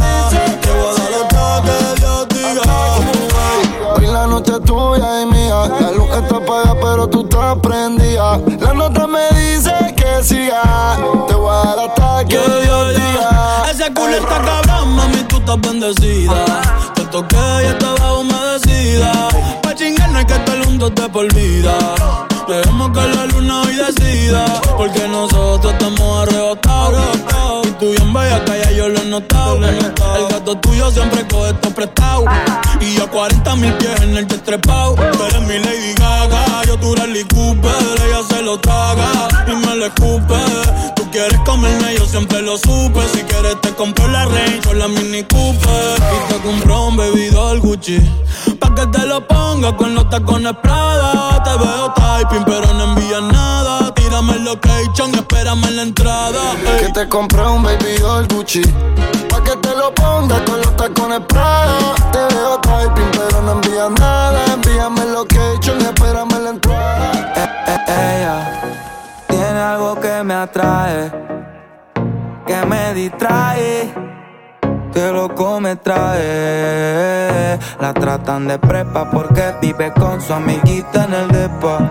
Te 0.60 0.70
voy 0.70 0.88
a 0.88 0.92
dar 1.00 1.12
hasta 1.22 1.62
que 1.64 2.00
Dios 2.00 2.28
diga. 2.28 2.62
Hoy 3.96 4.06
la 4.06 4.26
noche 4.26 4.52
es 4.52 4.62
tuya 4.62 5.22
y 5.22 5.26
mía. 5.26 5.68
La 5.80 5.90
luz 5.92 6.08
está 6.10 6.36
apagada, 6.36 6.74
pero 6.80 7.08
tú 7.08 7.22
estás 7.22 7.56
prendida. 7.62 8.38
La 8.60 8.74
nota 8.74 9.06
me 9.06 9.28
dice 9.38 9.72
que 9.96 10.22
siga. 10.22 10.96
Te 11.28 11.34
voy 11.34 11.50
a 11.50 11.74
dar 11.74 11.78
hasta 11.88 12.24
que 12.24 12.38
Dios 12.38 12.94
diga. 12.94 13.03
Ese 13.84 13.92
culo 13.92 14.16
está 14.16 14.40
cabrón, 14.42 14.96
mami, 14.96 15.18
tú 15.28 15.36
estás 15.36 15.60
bendecida. 15.60 16.44
Te 16.94 17.04
toqué 17.04 17.36
y 17.64 17.66
estaba 17.66 18.18
humedecida. 18.18 19.28
Pa' 19.62 19.74
chingar 19.74 20.10
no 20.10 20.18
hay 20.20 20.24
que 20.24 20.32
estar 20.32 20.64
juntos 20.64 20.94
de 20.94 21.08
por 21.10 21.34
vida. 21.34 21.76
Dejemos 22.48 22.90
que 22.92 23.06
la 23.14 23.26
luna 23.26 23.60
hoy 23.60 23.74
decida. 23.74 24.46
Porque 24.78 25.06
nosotros 25.06 25.70
estamos 25.74 26.28
arrebatados. 26.28 27.53
Tú 27.84 27.90
bien 27.90 28.14
bella, 28.14 28.42
que 28.46 28.60
ya 28.64 28.70
yo 28.70 28.88
lo 28.88 28.98
he 28.98 29.04
notado. 29.04 29.56
El 29.62 30.28
gato 30.30 30.56
tuyo 30.56 30.90
siempre 30.90 31.26
coge 31.28 31.50
esto 31.50 31.68
prestado. 31.68 32.24
Y 32.80 32.94
yo 32.94 33.10
40 33.10 33.56
mil 33.56 33.74
pies 33.74 34.00
en 34.00 34.16
el 34.16 34.26
jet 34.26 34.42
trepao. 34.42 34.94
Tú 34.94 35.22
eres 35.28 35.42
mi 35.42 35.58
Lady 35.58 35.92
Gaga, 35.98 36.62
yo 36.66 36.78
tu 36.78 36.94
Rally 36.94 37.24
Cooper. 37.24 37.74
Ella 38.06 38.22
se 38.26 38.40
lo 38.40 38.58
traga 38.58 39.28
y 39.46 39.54
me 39.54 39.76
lo 39.76 39.84
escupe. 39.84 40.34
Tú 40.96 41.10
quieres 41.10 41.38
comerme, 41.44 41.94
yo 41.98 42.06
siempre 42.06 42.40
lo 42.40 42.56
supe. 42.56 43.06
Si 43.12 43.22
quieres 43.24 43.60
te 43.60 43.68
compro 43.74 44.08
la 44.08 44.24
Range 44.24 44.66
o 44.70 44.72
la 44.72 44.88
Mini 44.88 45.22
Cooper. 45.24 45.98
Y 45.98 46.32
te 46.32 46.40
compro 46.40 46.86
un 46.86 46.96
bebidor 46.96 47.60
Gucci. 47.60 48.00
Pa' 48.60 48.74
que 48.74 48.86
te 48.86 49.04
lo 49.04 49.28
ponga 49.28 49.76
con 49.76 49.94
los 49.94 50.08
tacones 50.08 50.54
Prada. 50.62 51.42
Te 51.44 51.50
veo 51.50 51.92
typing, 51.92 52.44
pero 52.46 52.72
no 52.72 52.84
envías 52.94 53.22
nada. 53.24 53.92
Tírame 54.14 54.34
el 54.34 54.44
location 54.44 55.12
espérame 55.12 55.64
en 55.64 55.76
la 55.76 55.82
entrada. 55.82 56.40
ey. 56.64 56.86
Que 56.86 56.92
te 56.92 57.08
compré 57.08 57.44
un 57.48 57.64
baby 57.64 57.98
doll 57.98 58.28
Gucci 58.28 58.62
Pa' 59.28 59.42
que 59.42 59.56
te 59.56 59.74
lo 59.74 59.92
pongas 59.92 60.40
con 60.42 60.58
los 60.58 60.76
tacones 60.76 61.18
Prada 61.26 61.74
Te 62.12 62.18
veo 62.32 62.60
typing 62.60 63.10
pero 63.10 63.42
no 63.42 63.52
envías 63.54 63.90
nada 63.98 64.38
Envíame 64.54 65.00
el 65.02 65.14
location 65.14 65.80
espérame 65.80 66.30
en 66.32 66.44
la 66.44 66.50
entrada 66.50 67.12
Ella 67.88 68.60
tiene 69.26 69.58
algo 69.58 69.98
que 69.98 70.22
me 70.22 70.34
atrae, 70.34 71.10
que 72.46 72.66
me 72.66 72.94
distrae, 72.94 73.92
que 74.92 75.10
loco 75.10 75.58
me 75.58 75.74
trae. 75.74 77.58
La 77.80 77.92
tratan 77.92 78.46
de 78.46 78.60
prepa 78.60 79.10
porque 79.10 79.54
vive 79.60 79.92
con 79.92 80.20
su 80.20 80.32
amiguita 80.32 81.04
en 81.04 81.14
el 81.14 81.28
depa. 81.32 81.90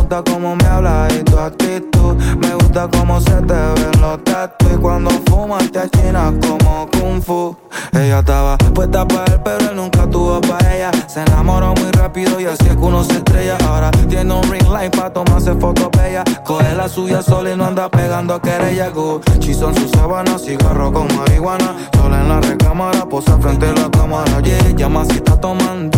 cómo 0.19 0.55
me 0.57 0.65
hablas 0.65 1.13
y 1.13 1.23
tu 1.23 1.37
actitud. 1.37 2.15
Me 2.39 2.53
gusta 2.55 2.89
cómo 2.89 3.21
se 3.21 3.31
te 3.31 3.53
ven 3.53 4.01
los 4.01 4.21
tatu 4.25 4.65
y 4.73 4.77
cuando 4.77 5.09
fumas 5.27 5.71
te 5.71 5.79
achinas 5.79 6.33
como 6.45 6.89
kung 6.91 7.21
fu. 7.21 7.55
Ella 7.93 8.19
estaba 8.19 8.57
puesta 8.57 9.07
para 9.07 9.33
él, 9.33 9.39
pero 9.43 9.69
él 9.69 9.75
nunca 9.75 10.09
tuvo 10.09 10.41
para 10.41 10.75
ella. 10.75 10.91
Se 11.07 11.21
enamoró 11.21 11.73
muy 11.75 11.91
rápido 11.91 12.39
y 12.41 12.45
así 12.45 12.65
es 12.67 12.75
que 12.75 12.83
uno 12.83 13.03
se 13.03 13.13
estrella. 13.13 13.57
Ahora 13.67 13.91
tiene 14.09 14.33
un 14.33 14.43
ring 14.51 14.67
light 14.69 14.93
para 14.95 15.13
tomarse 15.13 15.53
fotos 15.55 15.89
bellas. 15.97 16.25
Coge 16.45 16.75
la 16.75 16.89
suya 16.89 17.21
sola 17.21 17.53
y 17.53 17.55
no 17.55 17.65
anda 17.65 17.87
pegando 17.89 18.33
a 18.33 18.41
querella. 18.41 18.89
Gucci 18.89 19.53
son 19.53 19.73
sus 19.75 19.91
sábanas, 19.91 20.43
cigarro 20.43 20.91
con 20.91 21.07
marihuana. 21.15 21.75
Sola 21.95 22.21
en 22.21 22.29
la 22.29 22.41
recámara, 22.41 23.05
posa 23.05 23.37
frente 23.37 23.67
a 23.67 23.73
la 23.73 23.89
cámara. 23.89 24.41
Yeah, 24.41 24.75
llama 24.75 25.05
si 25.05 25.17
está 25.17 25.39
tomando 25.39 25.90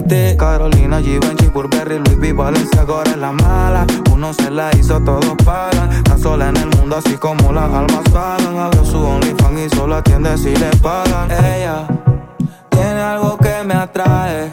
Retraté 0.00 0.34
Carolina, 0.36 0.98
Givenchy, 1.02 1.48
Burberry, 1.48 1.98
Louis 1.98 2.16
V, 2.16 2.32
Valencia, 2.32 2.86
ahora 2.88 3.10
es 3.10 3.18
la 3.18 3.32
mala. 3.32 3.86
Uno 4.10 4.32
se 4.32 4.50
la 4.50 4.70
hizo, 4.74 4.98
todos 5.00 5.34
pagan 5.44 5.92
Está 5.92 6.16
sola 6.16 6.48
en 6.48 6.56
el 6.56 6.68
mundo 6.76 6.96
así 6.96 7.16
como 7.16 7.52
las 7.52 7.64
almas 7.64 8.02
pagan 8.12 8.58
Abrió 8.58 8.84
su 8.84 8.98
OnlyFans 8.98 9.60
y 9.60 9.76
solo 9.76 9.96
atiende 9.96 10.36
si 10.38 10.54
le 10.56 10.70
pagan. 10.82 11.30
Ella 11.30 11.86
tiene 12.70 13.00
algo 13.00 13.36
que 13.38 13.62
me 13.64 13.74
atrae 13.74 14.52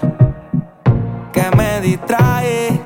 Que 1.31 1.55
me 1.55 1.81
distrae 1.81 2.81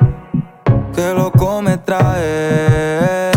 Que 0.93 1.13
loco 1.15 1.61
me 1.61 1.77
trae. 1.77 3.31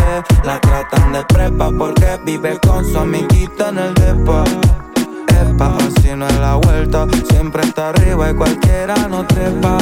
La 0.44 0.60
tratan 0.60 1.12
de 1.12 1.24
prepa 1.24 1.70
porque 1.78 2.18
vive 2.26 2.58
con 2.60 2.84
su 2.84 2.98
amiguita 2.98 3.70
en 3.70 3.78
el 3.78 3.94
depa 3.94 4.44
No 6.16 6.28
es 6.28 6.38
la 6.38 6.54
vuelta. 6.56 7.06
Siempre 7.30 7.62
está 7.62 7.88
arriba 7.88 8.30
y 8.30 8.34
cualquiera 8.34 8.94
no 9.08 9.26
trepa. 9.26 9.78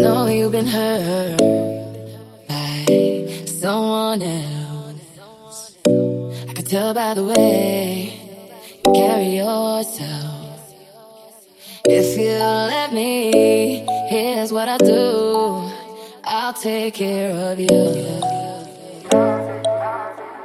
know 0.00 0.26
you've 0.26 0.50
been 0.50 0.66
hurt 0.66 1.38
by 2.48 3.44
someone 3.46 4.22
else. 4.22 5.76
I 6.48 6.52
could 6.54 6.66
tell 6.66 6.94
by 6.94 7.14
the 7.14 7.24
way 7.24 8.14
you 8.86 8.92
carry 8.92 9.36
yourself. 9.36 10.60
If 11.84 12.16
you 12.16 12.30
let 12.30 12.92
me, 12.92 13.84
here's 14.08 14.52
what 14.52 14.68
I'll 14.68 14.78
do. 14.78 15.70
I'll 16.24 16.54
take 16.54 16.94
care 16.94 17.30
of 17.52 17.60
you. 17.60 18.32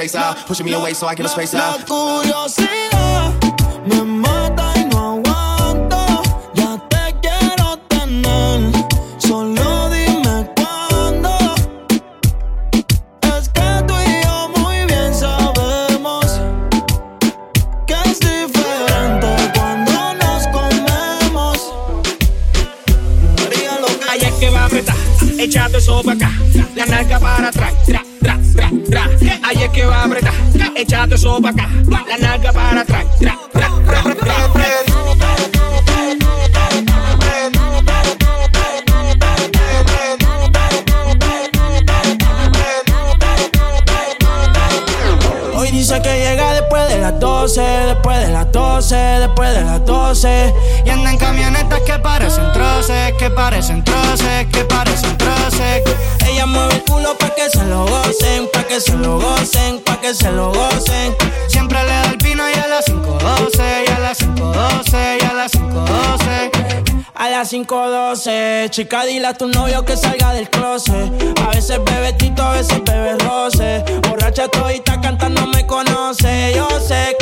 all 0.00 0.12
get 0.12 0.16
a 0.16 0.16
little 0.16 0.16
taste 0.16 0.16
out, 0.16 0.46
pushing 0.46 0.66
me 0.66 0.72
away 0.72 0.94
so 0.94 1.06
I 1.06 1.14
get 1.14 1.26
a 1.26 1.28
space 1.28 1.54
out. 1.54 2.59
Eso 31.14 31.40
para 31.40 31.50
acá, 31.50 31.69
5.12, 68.60 68.70
chica, 68.70 69.04
dile 69.04 69.26
a 69.28 69.34
tu 69.34 69.46
novio 69.48 69.84
que 69.84 69.96
salga 69.96 70.32
del 70.32 70.48
closet. 70.50 71.10
A 71.42 71.50
veces 71.50 71.78
bebe 71.84 72.12
tito, 72.14 72.42
a 72.42 72.52
veces 72.52 72.82
bebe 72.84 73.16
roce. 73.18 73.84
Borracha 74.08 74.48
todita 74.48 75.00
cantando 75.00 75.46
me 75.46 75.66
conoce. 75.66 76.52
Yo 76.54 76.68
sé 76.80 77.16
que 77.18 77.19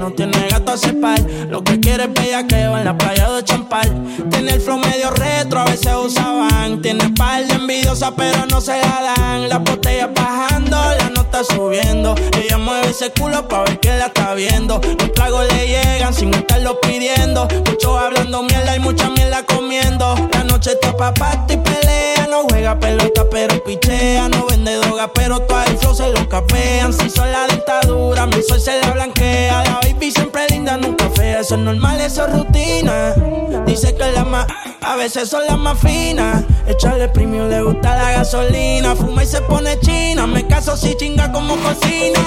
no 0.00 0.10
tiene 0.12 0.48
gato 0.48 0.72
a 0.72 0.78
cepar. 0.78 1.20
Lo 1.50 1.62
que 1.62 1.78
quiere 1.78 2.04
es 2.04 2.14
bellaqueo 2.14 2.78
en 2.78 2.84
la 2.86 2.96
playa 2.96 3.30
de 3.30 3.44
Champal. 3.44 3.88
Tiene 4.30 4.52
el 4.52 4.60
flow 4.60 4.78
medio 4.78 5.10
retro, 5.10 5.60
a 5.60 5.64
veces 5.66 5.92
usaban. 5.94 6.80
Tiene 6.80 7.10
par 7.10 7.42
envidiosa, 7.42 8.12
pero 8.16 8.46
no 8.46 8.62
se 8.62 8.78
la 8.78 9.14
dan. 9.16 9.48
La 9.50 9.58
botella 9.58 10.08
bajando, 10.08 10.76
la 10.98 11.10
nota 11.10 11.44
subiendo. 11.44 12.14
Ella 12.42 12.56
mueve 12.56 12.90
ese 12.90 13.10
culo 13.10 13.46
pa' 13.46 13.64
ver 13.64 13.78
que 13.78 13.90
la 13.90 14.06
está 14.06 14.32
viendo. 14.32 14.80
Los 14.98 15.12
tragos 15.12 15.46
le 15.52 15.66
llegan 15.68 16.14
sin 16.14 16.32
estarlo 16.32 16.80
pidiendo. 16.80 17.46
Muchos 17.66 18.00
hablando 18.00 18.42
mierda 18.42 18.76
y 18.76 18.80
mucha 18.80 19.10
mierda 19.10 19.44
comiendo. 19.44 20.14
La 20.32 20.44
noche 20.44 20.72
está 20.72 20.96
pa' 20.96 21.12
y 21.46 21.56
pelea. 21.58 22.26
No 22.30 22.44
juega 22.48 22.80
pelota, 22.80 23.26
pero 23.30 23.62
pichea. 23.64 24.30
No 24.30 24.46
vende 24.46 24.76
droga, 24.76 25.12
pero 25.12 25.40
todo 25.40 25.62
el 25.64 25.78
se 25.94 26.10
lo 26.10 26.26
capean. 26.26 26.94
Si 26.94 27.10
son 27.10 27.30
la 27.30 27.46
dentadura, 27.48 28.24
mi 28.24 28.42
sol 28.42 28.60
se 28.60 28.79
Eso 31.50 31.58
es 31.58 31.64
normal, 31.64 32.00
eso 32.00 32.26
es 32.28 32.32
rutina. 32.32 33.12
Dice 33.66 33.92
que 33.96 34.12
la 34.12 34.24
más, 34.24 34.46
a 34.82 34.94
veces 34.94 35.28
son 35.28 35.44
las 35.46 35.58
más 35.58 35.80
finas. 35.80 36.44
Echarle 36.64 37.08
premio, 37.08 37.48
le 37.48 37.60
gusta 37.60 37.96
la 37.96 38.12
gasolina. 38.12 38.94
Fuma 38.94 39.24
y 39.24 39.26
se 39.26 39.40
pone 39.40 39.76
china. 39.80 40.28
Me 40.28 40.46
caso 40.46 40.76
si 40.76 40.96
chinga 40.96 41.32
como 41.32 41.56
cocina. 41.56 42.20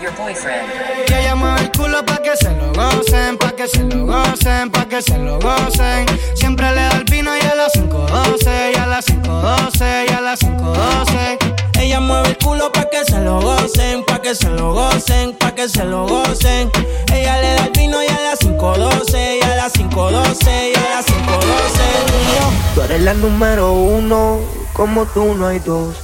Your 0.00 0.12
boyfriend. 0.16 1.04
Que 1.08 1.18
ella 1.18 1.34
mueve 1.34 1.62
el 1.62 1.72
culo 1.72 2.06
pa' 2.06 2.18
que 2.18 2.36
se 2.36 2.52
lo 2.52 2.72
gocen, 2.74 3.36
pa' 3.36 3.56
que 3.56 3.66
se 3.66 3.82
lo 3.82 4.06
gocen, 4.06 4.70
pa' 4.70 4.84
que 4.88 5.02
se 5.02 5.18
lo 5.18 5.40
gocen. 5.40 6.06
Siempre 6.34 6.68
le 6.68 6.82
da 6.82 6.96
el 6.96 7.04
vino 7.10 7.36
y 7.36 7.40
a 7.40 7.56
las 7.56 7.72
5.12, 7.72 8.72
y 8.72 8.78
a 8.78 8.86
las 8.86 9.04
5.12, 9.08 10.06
y 10.08 10.12
a 10.12 10.20
las 10.20 10.40
5.12. 10.40 11.61
Ella 11.82 11.98
mueve 11.98 12.28
el 12.28 12.38
culo 12.38 12.70
pa' 12.70 12.88
que 12.88 13.04
se 13.04 13.18
lo 13.18 13.40
gocen, 13.40 14.04
pa' 14.04 14.22
que 14.22 14.36
se 14.36 14.48
lo 14.48 14.72
gocen, 14.72 15.36
pa' 15.36 15.52
que 15.52 15.68
se 15.68 15.84
lo 15.84 16.06
gocen. 16.06 16.70
Ella 17.12 17.40
le 17.40 17.54
da 17.54 17.64
el 17.64 17.72
vino 17.72 18.00
y 18.00 18.06
a 18.06 18.20
las 18.20 18.38
5.12, 18.38 19.40
y 19.40 19.42
a 19.42 19.56
las 19.56 19.72
5.12, 19.74 20.70
y 20.70 20.78
a 20.78 20.90
las 20.94 21.06
5.12. 21.06 22.74
Tú 22.76 22.82
eres 22.82 23.02
la 23.02 23.14
número 23.14 23.72
uno, 23.72 24.38
como 24.74 25.06
tú 25.06 25.34
no 25.34 25.48
hay 25.48 25.58
dos. 25.58 25.96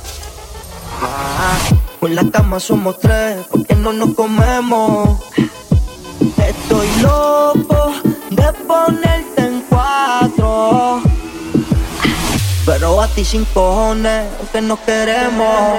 Ah, 1.00 1.56
con 2.00 2.12
la 2.16 2.28
cama 2.28 2.58
somos 2.58 2.98
tres, 2.98 3.46
porque 3.48 3.76
no 3.76 3.92
nos 3.92 4.14
comemos. 4.16 5.20
Estoy 6.44 6.88
loco 7.00 7.92
de 8.30 8.52
ponerte 8.66 9.42
en 9.42 9.64
cuatro. 9.70 11.07
Pero 12.68 13.00
a 13.00 13.08
ti 13.08 13.24
sin 13.24 13.46
cojones, 13.46 14.26
que 14.52 14.60
nos 14.60 14.78
queremos. 14.80 15.78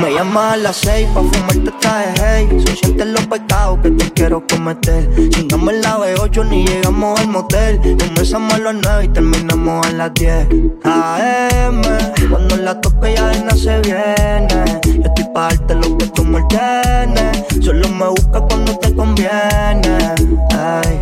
Me 0.00 0.14
llamas 0.14 0.54
a 0.54 0.56
las 0.56 0.76
seis 0.76 1.06
pa' 1.12 1.20
fumarte 1.20 1.70
traje 1.78 2.14
hey 2.16 2.48
Son 2.64 2.76
siete 2.76 3.04
los 3.04 3.26
pecados 3.26 3.80
que 3.82 3.90
te 3.90 4.10
quiero 4.12 4.42
cometer. 4.46 5.10
Chingamos 5.28 5.74
la 5.74 5.98
B8 5.98 6.48
ni 6.48 6.66
llegamos 6.66 7.20
al 7.20 7.28
motel. 7.28 7.78
Comenzamos 7.98 8.54
a 8.54 8.58
las 8.58 8.74
nueve 8.82 9.04
y 9.04 9.08
terminamos 9.08 9.86
a 9.86 9.92
las 9.92 10.14
10 10.14 10.48
AM 10.84 11.82
Cuando 12.30 12.56
la 12.56 12.80
toque 12.80 13.14
ya 13.14 13.28
de 13.28 13.58
se 13.58 13.78
viene. 13.80 14.80
Yo 14.84 15.02
estoy 15.04 15.24
pa' 15.34 15.48
darte 15.48 15.74
lo 15.74 15.98
que 15.98 16.06
tú 16.06 16.24
me 16.24 16.38
ordenes. 16.38 17.44
Solo 17.60 17.88
me 17.90 18.08
busca 18.08 18.40
cuando 18.40 18.78
te 18.78 18.94
conviene. 18.94 20.14
Ay, 20.56 21.00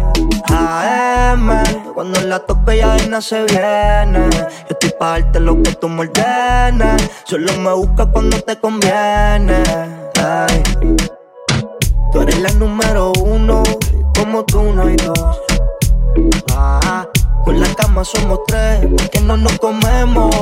AM 0.48 1.50
Cuando 1.94 2.20
la 2.22 2.40
toque 2.40 2.78
ya 2.78 2.94
de 2.94 3.22
se 3.22 3.44
viene. 3.44 4.28
Yo 4.32 4.70
estoy 4.70 4.90
pa' 4.98 5.20
darte 5.20 5.38
lo 5.38 5.62
que 5.62 5.72
tú 5.74 5.88
me 5.88 6.00
ordenes. 6.00 7.10
Solo 7.24 7.52
me 7.58 7.72
busca 7.74 8.06
cuando 8.06 8.40
te 8.40 8.58
conviene. 8.58 8.87
Ay. 8.90 10.62
Tú 12.12 12.20
eres 12.22 12.40
la 12.40 12.50
número 12.52 13.12
uno, 13.22 13.62
como 14.18 14.44
tú 14.44 14.62
no 14.62 14.82
hay 14.82 14.96
dos. 14.96 15.38
Ah, 16.54 17.06
con 17.44 17.60
la 17.60 17.66
cama 17.74 18.02
somos 18.04 18.40
tres, 18.46 18.86
porque 18.96 19.20
no 19.20 19.36
nos 19.36 19.58
comemos. 19.58 20.34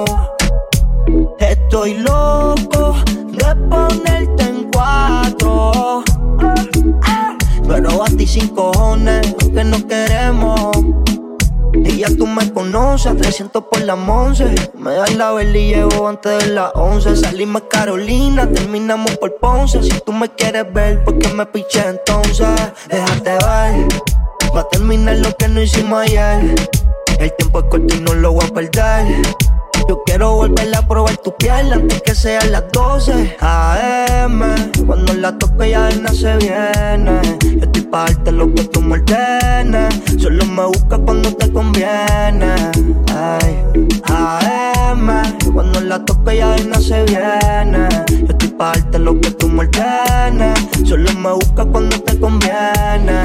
Estoy 1.39 1.95
loco 1.95 2.95
de 3.33 3.57
ponerte 3.69 4.45
en 4.45 4.71
cuatro. 4.73 6.05
Pero 7.67 8.05
a 8.05 8.07
ti 8.07 8.27
sin 8.27 8.49
cojones, 8.49 9.35
que 9.53 9.65
no 9.65 9.85
queremos. 9.87 10.71
Y 11.89 11.99
ya 11.99 12.09
tú 12.09 12.27
me 12.27 12.53
conoces, 12.53 13.17
300 13.17 13.65
por 13.65 13.81
la 13.83 13.95
once. 13.95 14.45
Me 14.77 14.93
das 14.93 15.15
la 15.15 15.33
vela 15.33 15.57
y 15.57 15.69
llevo 15.69 16.09
antes 16.09 16.45
de 16.45 16.53
las 16.53 16.71
11. 16.75 17.17
Salimos 17.17 17.63
Carolina, 17.71 18.49
terminamos 18.51 19.17
por 19.19 19.37
Ponce. 19.37 19.83
Si 19.83 20.01
tú 20.01 20.13
me 20.13 20.29
quieres 20.29 20.73
ver, 20.73 21.05
¿por 21.05 21.19
qué 21.19 21.29
me 21.29 21.47
piché 21.47 21.87
entonces? 21.89 22.49
Déjate 22.89 23.31
ver, 23.31 23.89
va 24.55 24.61
a 24.61 24.69
terminar 24.69 25.17
lo 25.19 25.35
que 25.37 25.49
no 25.49 25.63
hicimos 25.63 26.01
ayer. 26.01 26.55
El 27.19 27.33
tiempo 27.37 27.61
es 27.61 27.65
corto 27.67 27.95
y 27.95 28.01
no 28.01 28.15
lo 28.15 28.33
voy 28.33 28.45
a 28.45 28.55
perder. 28.55 29.56
Yo 29.89 30.03
quiero 30.05 30.35
volver 30.35 30.75
a 30.75 30.83
probar 30.83 31.17
tu 31.19 31.33
piel 31.37 31.73
antes 31.73 32.03
que 32.03 32.15
sean 32.15 32.51
las 32.51 32.65
12 32.73 33.37
AM. 33.41 34.43
Cuando 34.85 35.15
la 35.15 35.39
toque 35.39 35.71
ya 35.71 35.87
de 35.87 36.09
se 36.09 36.37
viene. 36.39 37.21
Yo 37.43 37.63
estoy 37.63 37.83
pa' 37.83 38.07
darte 38.07 38.33
lo 38.33 38.53
que 38.53 38.65
tú 38.65 38.81
me 38.81 38.95
ordenes. 38.95 39.95
Solo 40.19 40.45
me 40.47 40.65
busca 40.67 40.99
cuando 40.99 41.33
te 41.35 41.53
conviene. 41.53 42.55
Ay, 43.15 43.65
AM. 44.05 45.09
Cuando 45.55 45.81
la 45.81 46.05
toque 46.05 46.39
ya 46.39 46.51
de 46.51 46.81
se 46.81 47.05
viene. 47.05 47.89
Yo 48.09 48.27
estoy 48.29 48.49
pa' 48.49 48.73
darte 48.73 48.99
lo 48.99 49.21
que 49.21 49.31
tú 49.31 49.49
me 49.49 49.61
ordenes. 49.61 50.59
Solo 50.85 51.13
me 51.15 51.33
busca 51.33 51.65
cuando 51.65 52.01
te 52.01 52.19
conviene. 52.19 53.23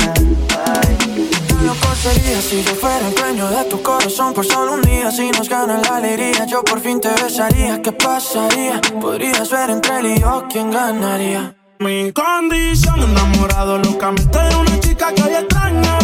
Loco 1.65 1.95
sería 1.95 2.41
si 2.41 2.63
yo 2.63 2.75
fuera 2.75 3.07
el 3.07 3.15
dueño 3.15 3.49
de 3.49 3.63
tu 3.65 3.81
corazón 3.81 4.33
por 4.33 4.45
solo 4.45 4.73
un 4.73 4.81
día. 4.81 5.11
Si 5.11 5.29
nos 5.31 5.47
gana 5.47 5.77
la 5.77 5.97
alegría, 5.97 6.45
yo 6.45 6.63
por 6.63 6.79
fin 6.81 6.99
te 6.99 7.09
besaría. 7.09 7.81
¿Qué 7.81 7.91
pasaría? 7.91 8.81
Podrías 8.99 9.49
ver 9.49 9.69
entre 9.69 9.99
él 9.99 10.05
y 10.07 10.19
yo 10.19 10.45
quién 10.49 10.71
ganaría. 10.71 11.55
Mi 11.79 12.11
condición, 12.11 13.01
enamorado 13.01 13.77
locamente 13.77 14.37
de 14.37 14.55
una 14.55 14.79
chica 14.79 15.13
que 15.13 15.23
hoy 15.23 15.33
extraño. 15.33 15.97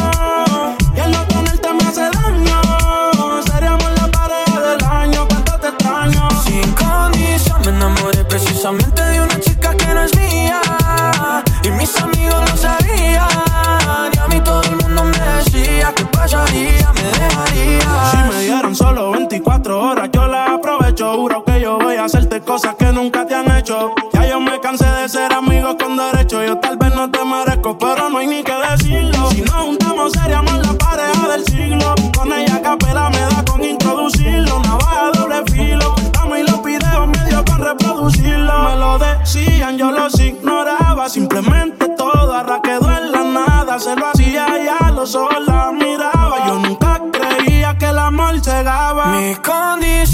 Y 0.96 1.00
el 1.00 1.12
no 1.12 1.24
tenerte 1.28 1.74
me 1.74 1.84
hace 1.84 2.02
daño. 2.02 2.62
Seríamos 3.44 3.92
la 4.02 4.08
pareja 4.12 4.60
del 4.60 4.84
año, 4.86 5.28
cuánto 5.28 5.60
te 5.60 5.68
extraño. 5.70 6.30
Sin 6.44 6.72
condición, 6.74 7.62
me 7.62 7.70
enamoré 7.70 8.24
precisamente 8.26 9.02
de 9.02 9.22
una 9.22 9.40
chica 9.40 9.76
que 9.76 9.88
no 9.88 10.04
es 10.04 10.16
mía. 10.16 10.62
Y 11.64 11.72
mis 11.72 11.96
amigos 11.98 12.17
me 16.36 17.20
dejaría. 17.20 18.12
Si 18.12 18.18
me 18.18 18.44
dieron 18.44 18.76
solo 18.76 19.12
24 19.12 19.80
horas, 19.82 20.10
yo 20.12 20.28
la 20.28 20.56
aprovecho. 20.56 21.16
Juro 21.16 21.44
que 21.46 21.62
yo 21.62 21.80
voy 21.80 21.96
a 21.96 22.04
hacerte 22.04 22.42
cosas 22.42 22.76
que 22.76 22.92
nunca 22.92 23.26
te 23.26 23.34
han 23.34 23.50
hecho. 23.58 23.94
Ya 24.14 24.28
yo 24.28 24.42
me 24.42 24.60
cansé 24.60 24.86
de 24.86 25.08
ser 25.08 25.32
amigos 25.32 25.78
con 25.82 25.96
derecho. 25.96 26.44
Yo 26.44 26.58
tal 26.58 26.78
vez 26.78 26.94
no 26.94 27.10
te 27.10 27.24
merezco, 27.24 27.78
pero 27.78 28.10
no 28.10 28.18
hay 28.18 28.28
ni 28.28 28.44
que 28.44 28.54
decirlo. 28.54 29.32
Si 29.32 29.42
nos 29.42 29.54
juntamos, 29.54 30.12
seríamos 30.12 30.68
la 30.68 30.74
pareja 30.74 31.28
del 31.30 31.46
siglo. 31.46 31.96
Con 32.18 32.34
ella 32.34 32.62
capela 32.62 33.10
me 33.10 33.20
da 33.20 33.46
con 33.50 33.64
introducirlo. 33.64 34.60
Navaja 34.60 35.12
doble 35.14 35.44
filo. 35.52 35.94
Cuéntame 35.94 36.42
y 36.42 36.44
los 36.44 36.62
videos 36.62 37.08
medio 37.08 37.46
con 37.46 37.64
reproducirlo. 37.64 38.64
Me 38.64 38.76
lo 38.76 39.00
decían, 39.00 39.78
yo 39.78 39.92
los 39.92 40.20
ignoraba. 40.20 41.08
Simplemente 41.08 41.88
todo 41.98 42.34
arra 42.34 42.62
quedó 42.62 42.92
en 42.98 43.12
la 43.14 43.24
nada. 43.24 43.80
Se 43.80 43.96
lo 43.96 44.08
hacía 44.08 44.46
ya 44.62 44.92
los 44.92 45.16
ojos 45.16 45.38
Mi 49.12 49.36
condición 49.36 50.07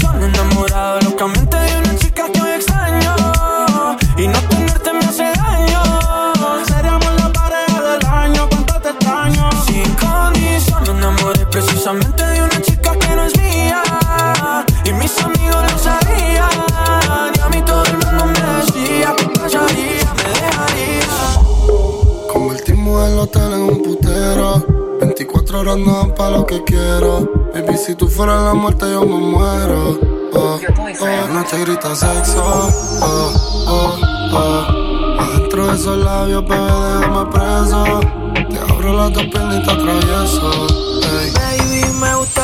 pa' 26.14 26.30
lo 26.30 26.46
que 26.46 26.62
quiero. 26.64 27.28
Baby, 27.52 27.76
si 27.76 27.94
tú 27.94 28.08
fueras 28.08 28.42
la 28.42 28.54
muerte, 28.54 28.90
yo 28.90 29.04
me 29.04 29.18
muero. 29.18 29.98
Oh, 30.32 30.58
oh, 31.00 31.28
noche 31.32 31.58
grita 31.60 31.94
sexo. 31.94 32.42
Oh, 33.00 33.32
oh, 33.68 33.98
oh. 34.32 35.20
Adentro 35.20 35.66
de 35.66 35.74
esos 35.74 35.98
labios, 35.98 36.42
bebé, 36.48 36.62
déjame 36.62 37.26
preso. 37.30 38.00
Te 38.50 38.72
abro 38.72 38.92
las 38.94 39.12
dos 39.12 39.24
piernas 39.24 39.56
y 39.56 39.62
te 39.62 39.70
atravieso. 39.70 40.66
Baby, 41.34 41.84
me 42.00 42.14
gustaría 42.16 42.43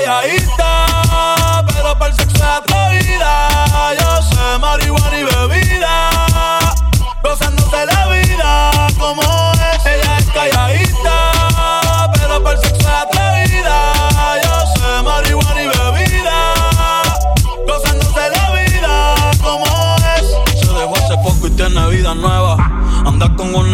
Ella 0.00 0.22
es 0.22 0.69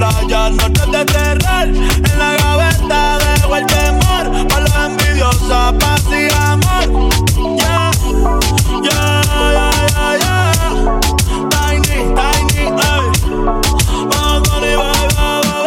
playa, 0.00 0.50
noches 0.50 0.90
de 0.90 1.04
terror 1.04 1.68
En 1.68 2.18
la 2.18 2.30
gaveta 2.38 3.18
dejo 3.18 3.56
el 3.56 3.66
temor 3.66 4.48
Pa' 4.48 4.60
los 4.60 4.74
envidiosas, 4.86 5.74
paz 5.74 6.02
y 6.10 6.12
amor 6.34 6.88
Yeah, 7.58 7.90
yeah, 8.82 9.22
yeah, 9.56 9.70
yeah, 9.92 10.18
yeah 10.22 11.00
Tiny, 11.50 11.98
tiny, 12.16 12.62
ey 12.88 13.02
Vamos, 14.10 14.42
Tony, 14.48 14.72
bye, 14.80 15.08
bye. 15.16 15.60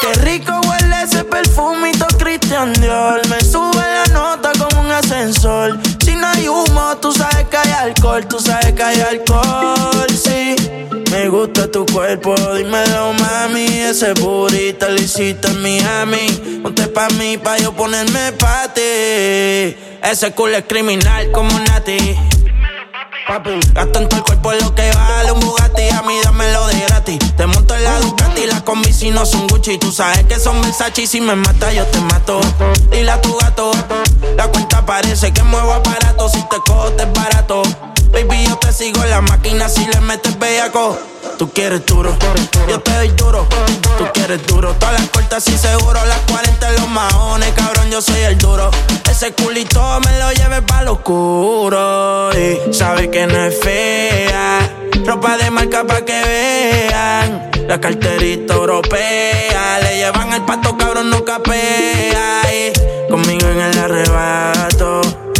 Qué 0.00 0.12
rico 0.22 0.52
huele 0.66 0.96
ese 1.02 1.22
perfumito 1.24 2.06
Christian 2.18 2.72
Dior. 2.74 3.20
Me 3.28 3.40
sube 3.40 3.76
la 3.76 4.04
nota 4.12 4.52
como 4.58 4.80
un 4.82 4.90
ascensor. 4.90 5.78
Si 6.04 6.14
no 6.14 6.26
hay 6.26 6.48
humo, 6.48 6.96
tú 7.00 7.12
sabes 7.12 7.46
que 7.48 7.56
hay 7.56 7.72
alcohol. 7.72 8.26
Tú 8.26 8.38
sabes 8.40 8.72
que 8.72 8.82
hay 8.82 9.00
alcohol. 9.00 10.07
Me 11.28 11.32
gusta 11.36 11.70
tu 11.70 11.84
cuerpo, 11.84 12.34
dímelo 12.56 13.12
mami. 13.12 13.66
Ese 13.66 14.14
burrito 14.14 14.88
lo 14.88 14.94
hiciste 14.94 15.48
en 15.48 15.60
Miami. 15.60 16.60
Ponte 16.62 16.88
pa' 16.88 17.10
mí, 17.18 17.36
pa' 17.36 17.58
yo 17.58 17.74
ponerme 17.74 18.32
pa' 18.32 18.72
ti. 18.72 18.80
Ese 18.80 20.32
culo 20.34 20.56
es 20.56 20.64
criminal 20.66 21.30
como 21.30 21.50
Nati. 21.50 22.16
Gasto 23.74 23.98
en 23.98 24.08
todo 24.08 24.20
el 24.20 24.24
cuerpo 24.24 24.52
lo 24.54 24.74
que 24.74 24.90
vale 24.90 25.32
un 25.32 25.40
Bugatti. 25.40 25.90
A 25.90 26.00
mí 26.00 26.14
dámelo 26.24 26.66
de 26.68 26.80
gratis. 26.80 27.18
Te 27.36 27.46
monto 27.46 27.74
en 27.74 27.84
la 27.84 28.00
Ducati, 28.00 28.46
las 28.46 28.62
combi 28.62 28.90
si 28.90 29.10
no 29.10 29.26
son 29.26 29.48
Gucci. 29.48 29.76
Tú 29.76 29.92
sabes 29.92 30.24
que 30.24 30.40
son 30.40 30.62
Versace 30.62 31.02
y 31.02 31.06
si 31.06 31.20
me 31.20 31.36
mata 31.36 31.70
yo 31.74 31.84
te 31.88 32.00
mato. 32.00 32.40
Dile 32.90 33.10
a 33.10 33.20
tu 33.20 33.36
gato, 33.36 33.70
la 34.34 34.48
cuenta 34.48 34.86
parece 34.86 35.30
que 35.34 35.42
muevo 35.42 35.74
aparato. 35.74 36.26
Si 36.30 36.40
te 36.48 36.56
cojo 36.64 36.90
te 36.92 37.02
es 37.02 37.12
barato. 37.12 37.62
Baby, 38.12 38.46
yo 38.46 38.56
te 38.56 38.72
sigo 38.72 39.02
en 39.04 39.10
la 39.10 39.20
máquina 39.20 39.68
si 39.68 39.86
le 39.86 40.00
metes 40.00 40.38
bellaco. 40.38 40.98
Tú 41.38 41.50
quieres 41.52 41.84
duro, 41.86 42.16
yo 42.68 42.80
te 42.80 42.92
doy 42.92 43.08
duro. 43.10 43.46
Tú 43.98 44.06
quieres 44.12 44.44
duro, 44.46 44.74
todas 44.74 45.00
las 45.00 45.08
cortas 45.10 45.46
y 45.48 45.56
seguro. 45.56 46.04
Las 46.06 46.18
40 46.30 46.68
en 46.68 46.74
los 46.76 46.88
maones, 46.88 47.52
cabrón, 47.54 47.90
yo 47.90 48.00
soy 48.00 48.20
el 48.22 48.38
duro. 48.38 48.70
Ese 49.10 49.32
culito 49.32 50.00
me 50.00 50.18
lo 50.18 50.32
lleve 50.32 50.62
pa' 50.62 50.82
lo 50.82 50.94
oscuro. 50.94 52.30
Y 52.32 52.72
sabe 52.72 53.10
que 53.10 53.26
no 53.26 53.44
es 53.44 53.60
fea. 53.60 54.58
Ropa 55.04 55.36
de 55.36 55.50
marca 55.50 55.84
pa' 55.84 56.04
que 56.04 56.20
vean. 56.24 57.50
La 57.68 57.80
carterita 57.80 58.54
europea. 58.54 59.78
Le 59.82 59.96
llevan 59.96 60.32
el 60.32 60.42
pato, 60.42 60.76
cabrón, 60.76 61.10
no 61.10 61.24
capea. 61.24 62.42
Y 62.52 63.08
conmigo 63.08 63.46
en 63.48 63.60
el 63.60 63.78
arrebato. 63.78 65.27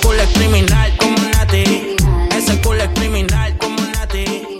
culo 0.00 0.22
es 0.22 0.28
criminal 0.30 0.96
como 0.98 1.16
Nati. 1.30 1.96
Ese 2.36 2.60
culo 2.60 2.82
es 2.82 2.90
criminal 2.90 3.56
como 3.58 3.76
Nati. 3.76 4.50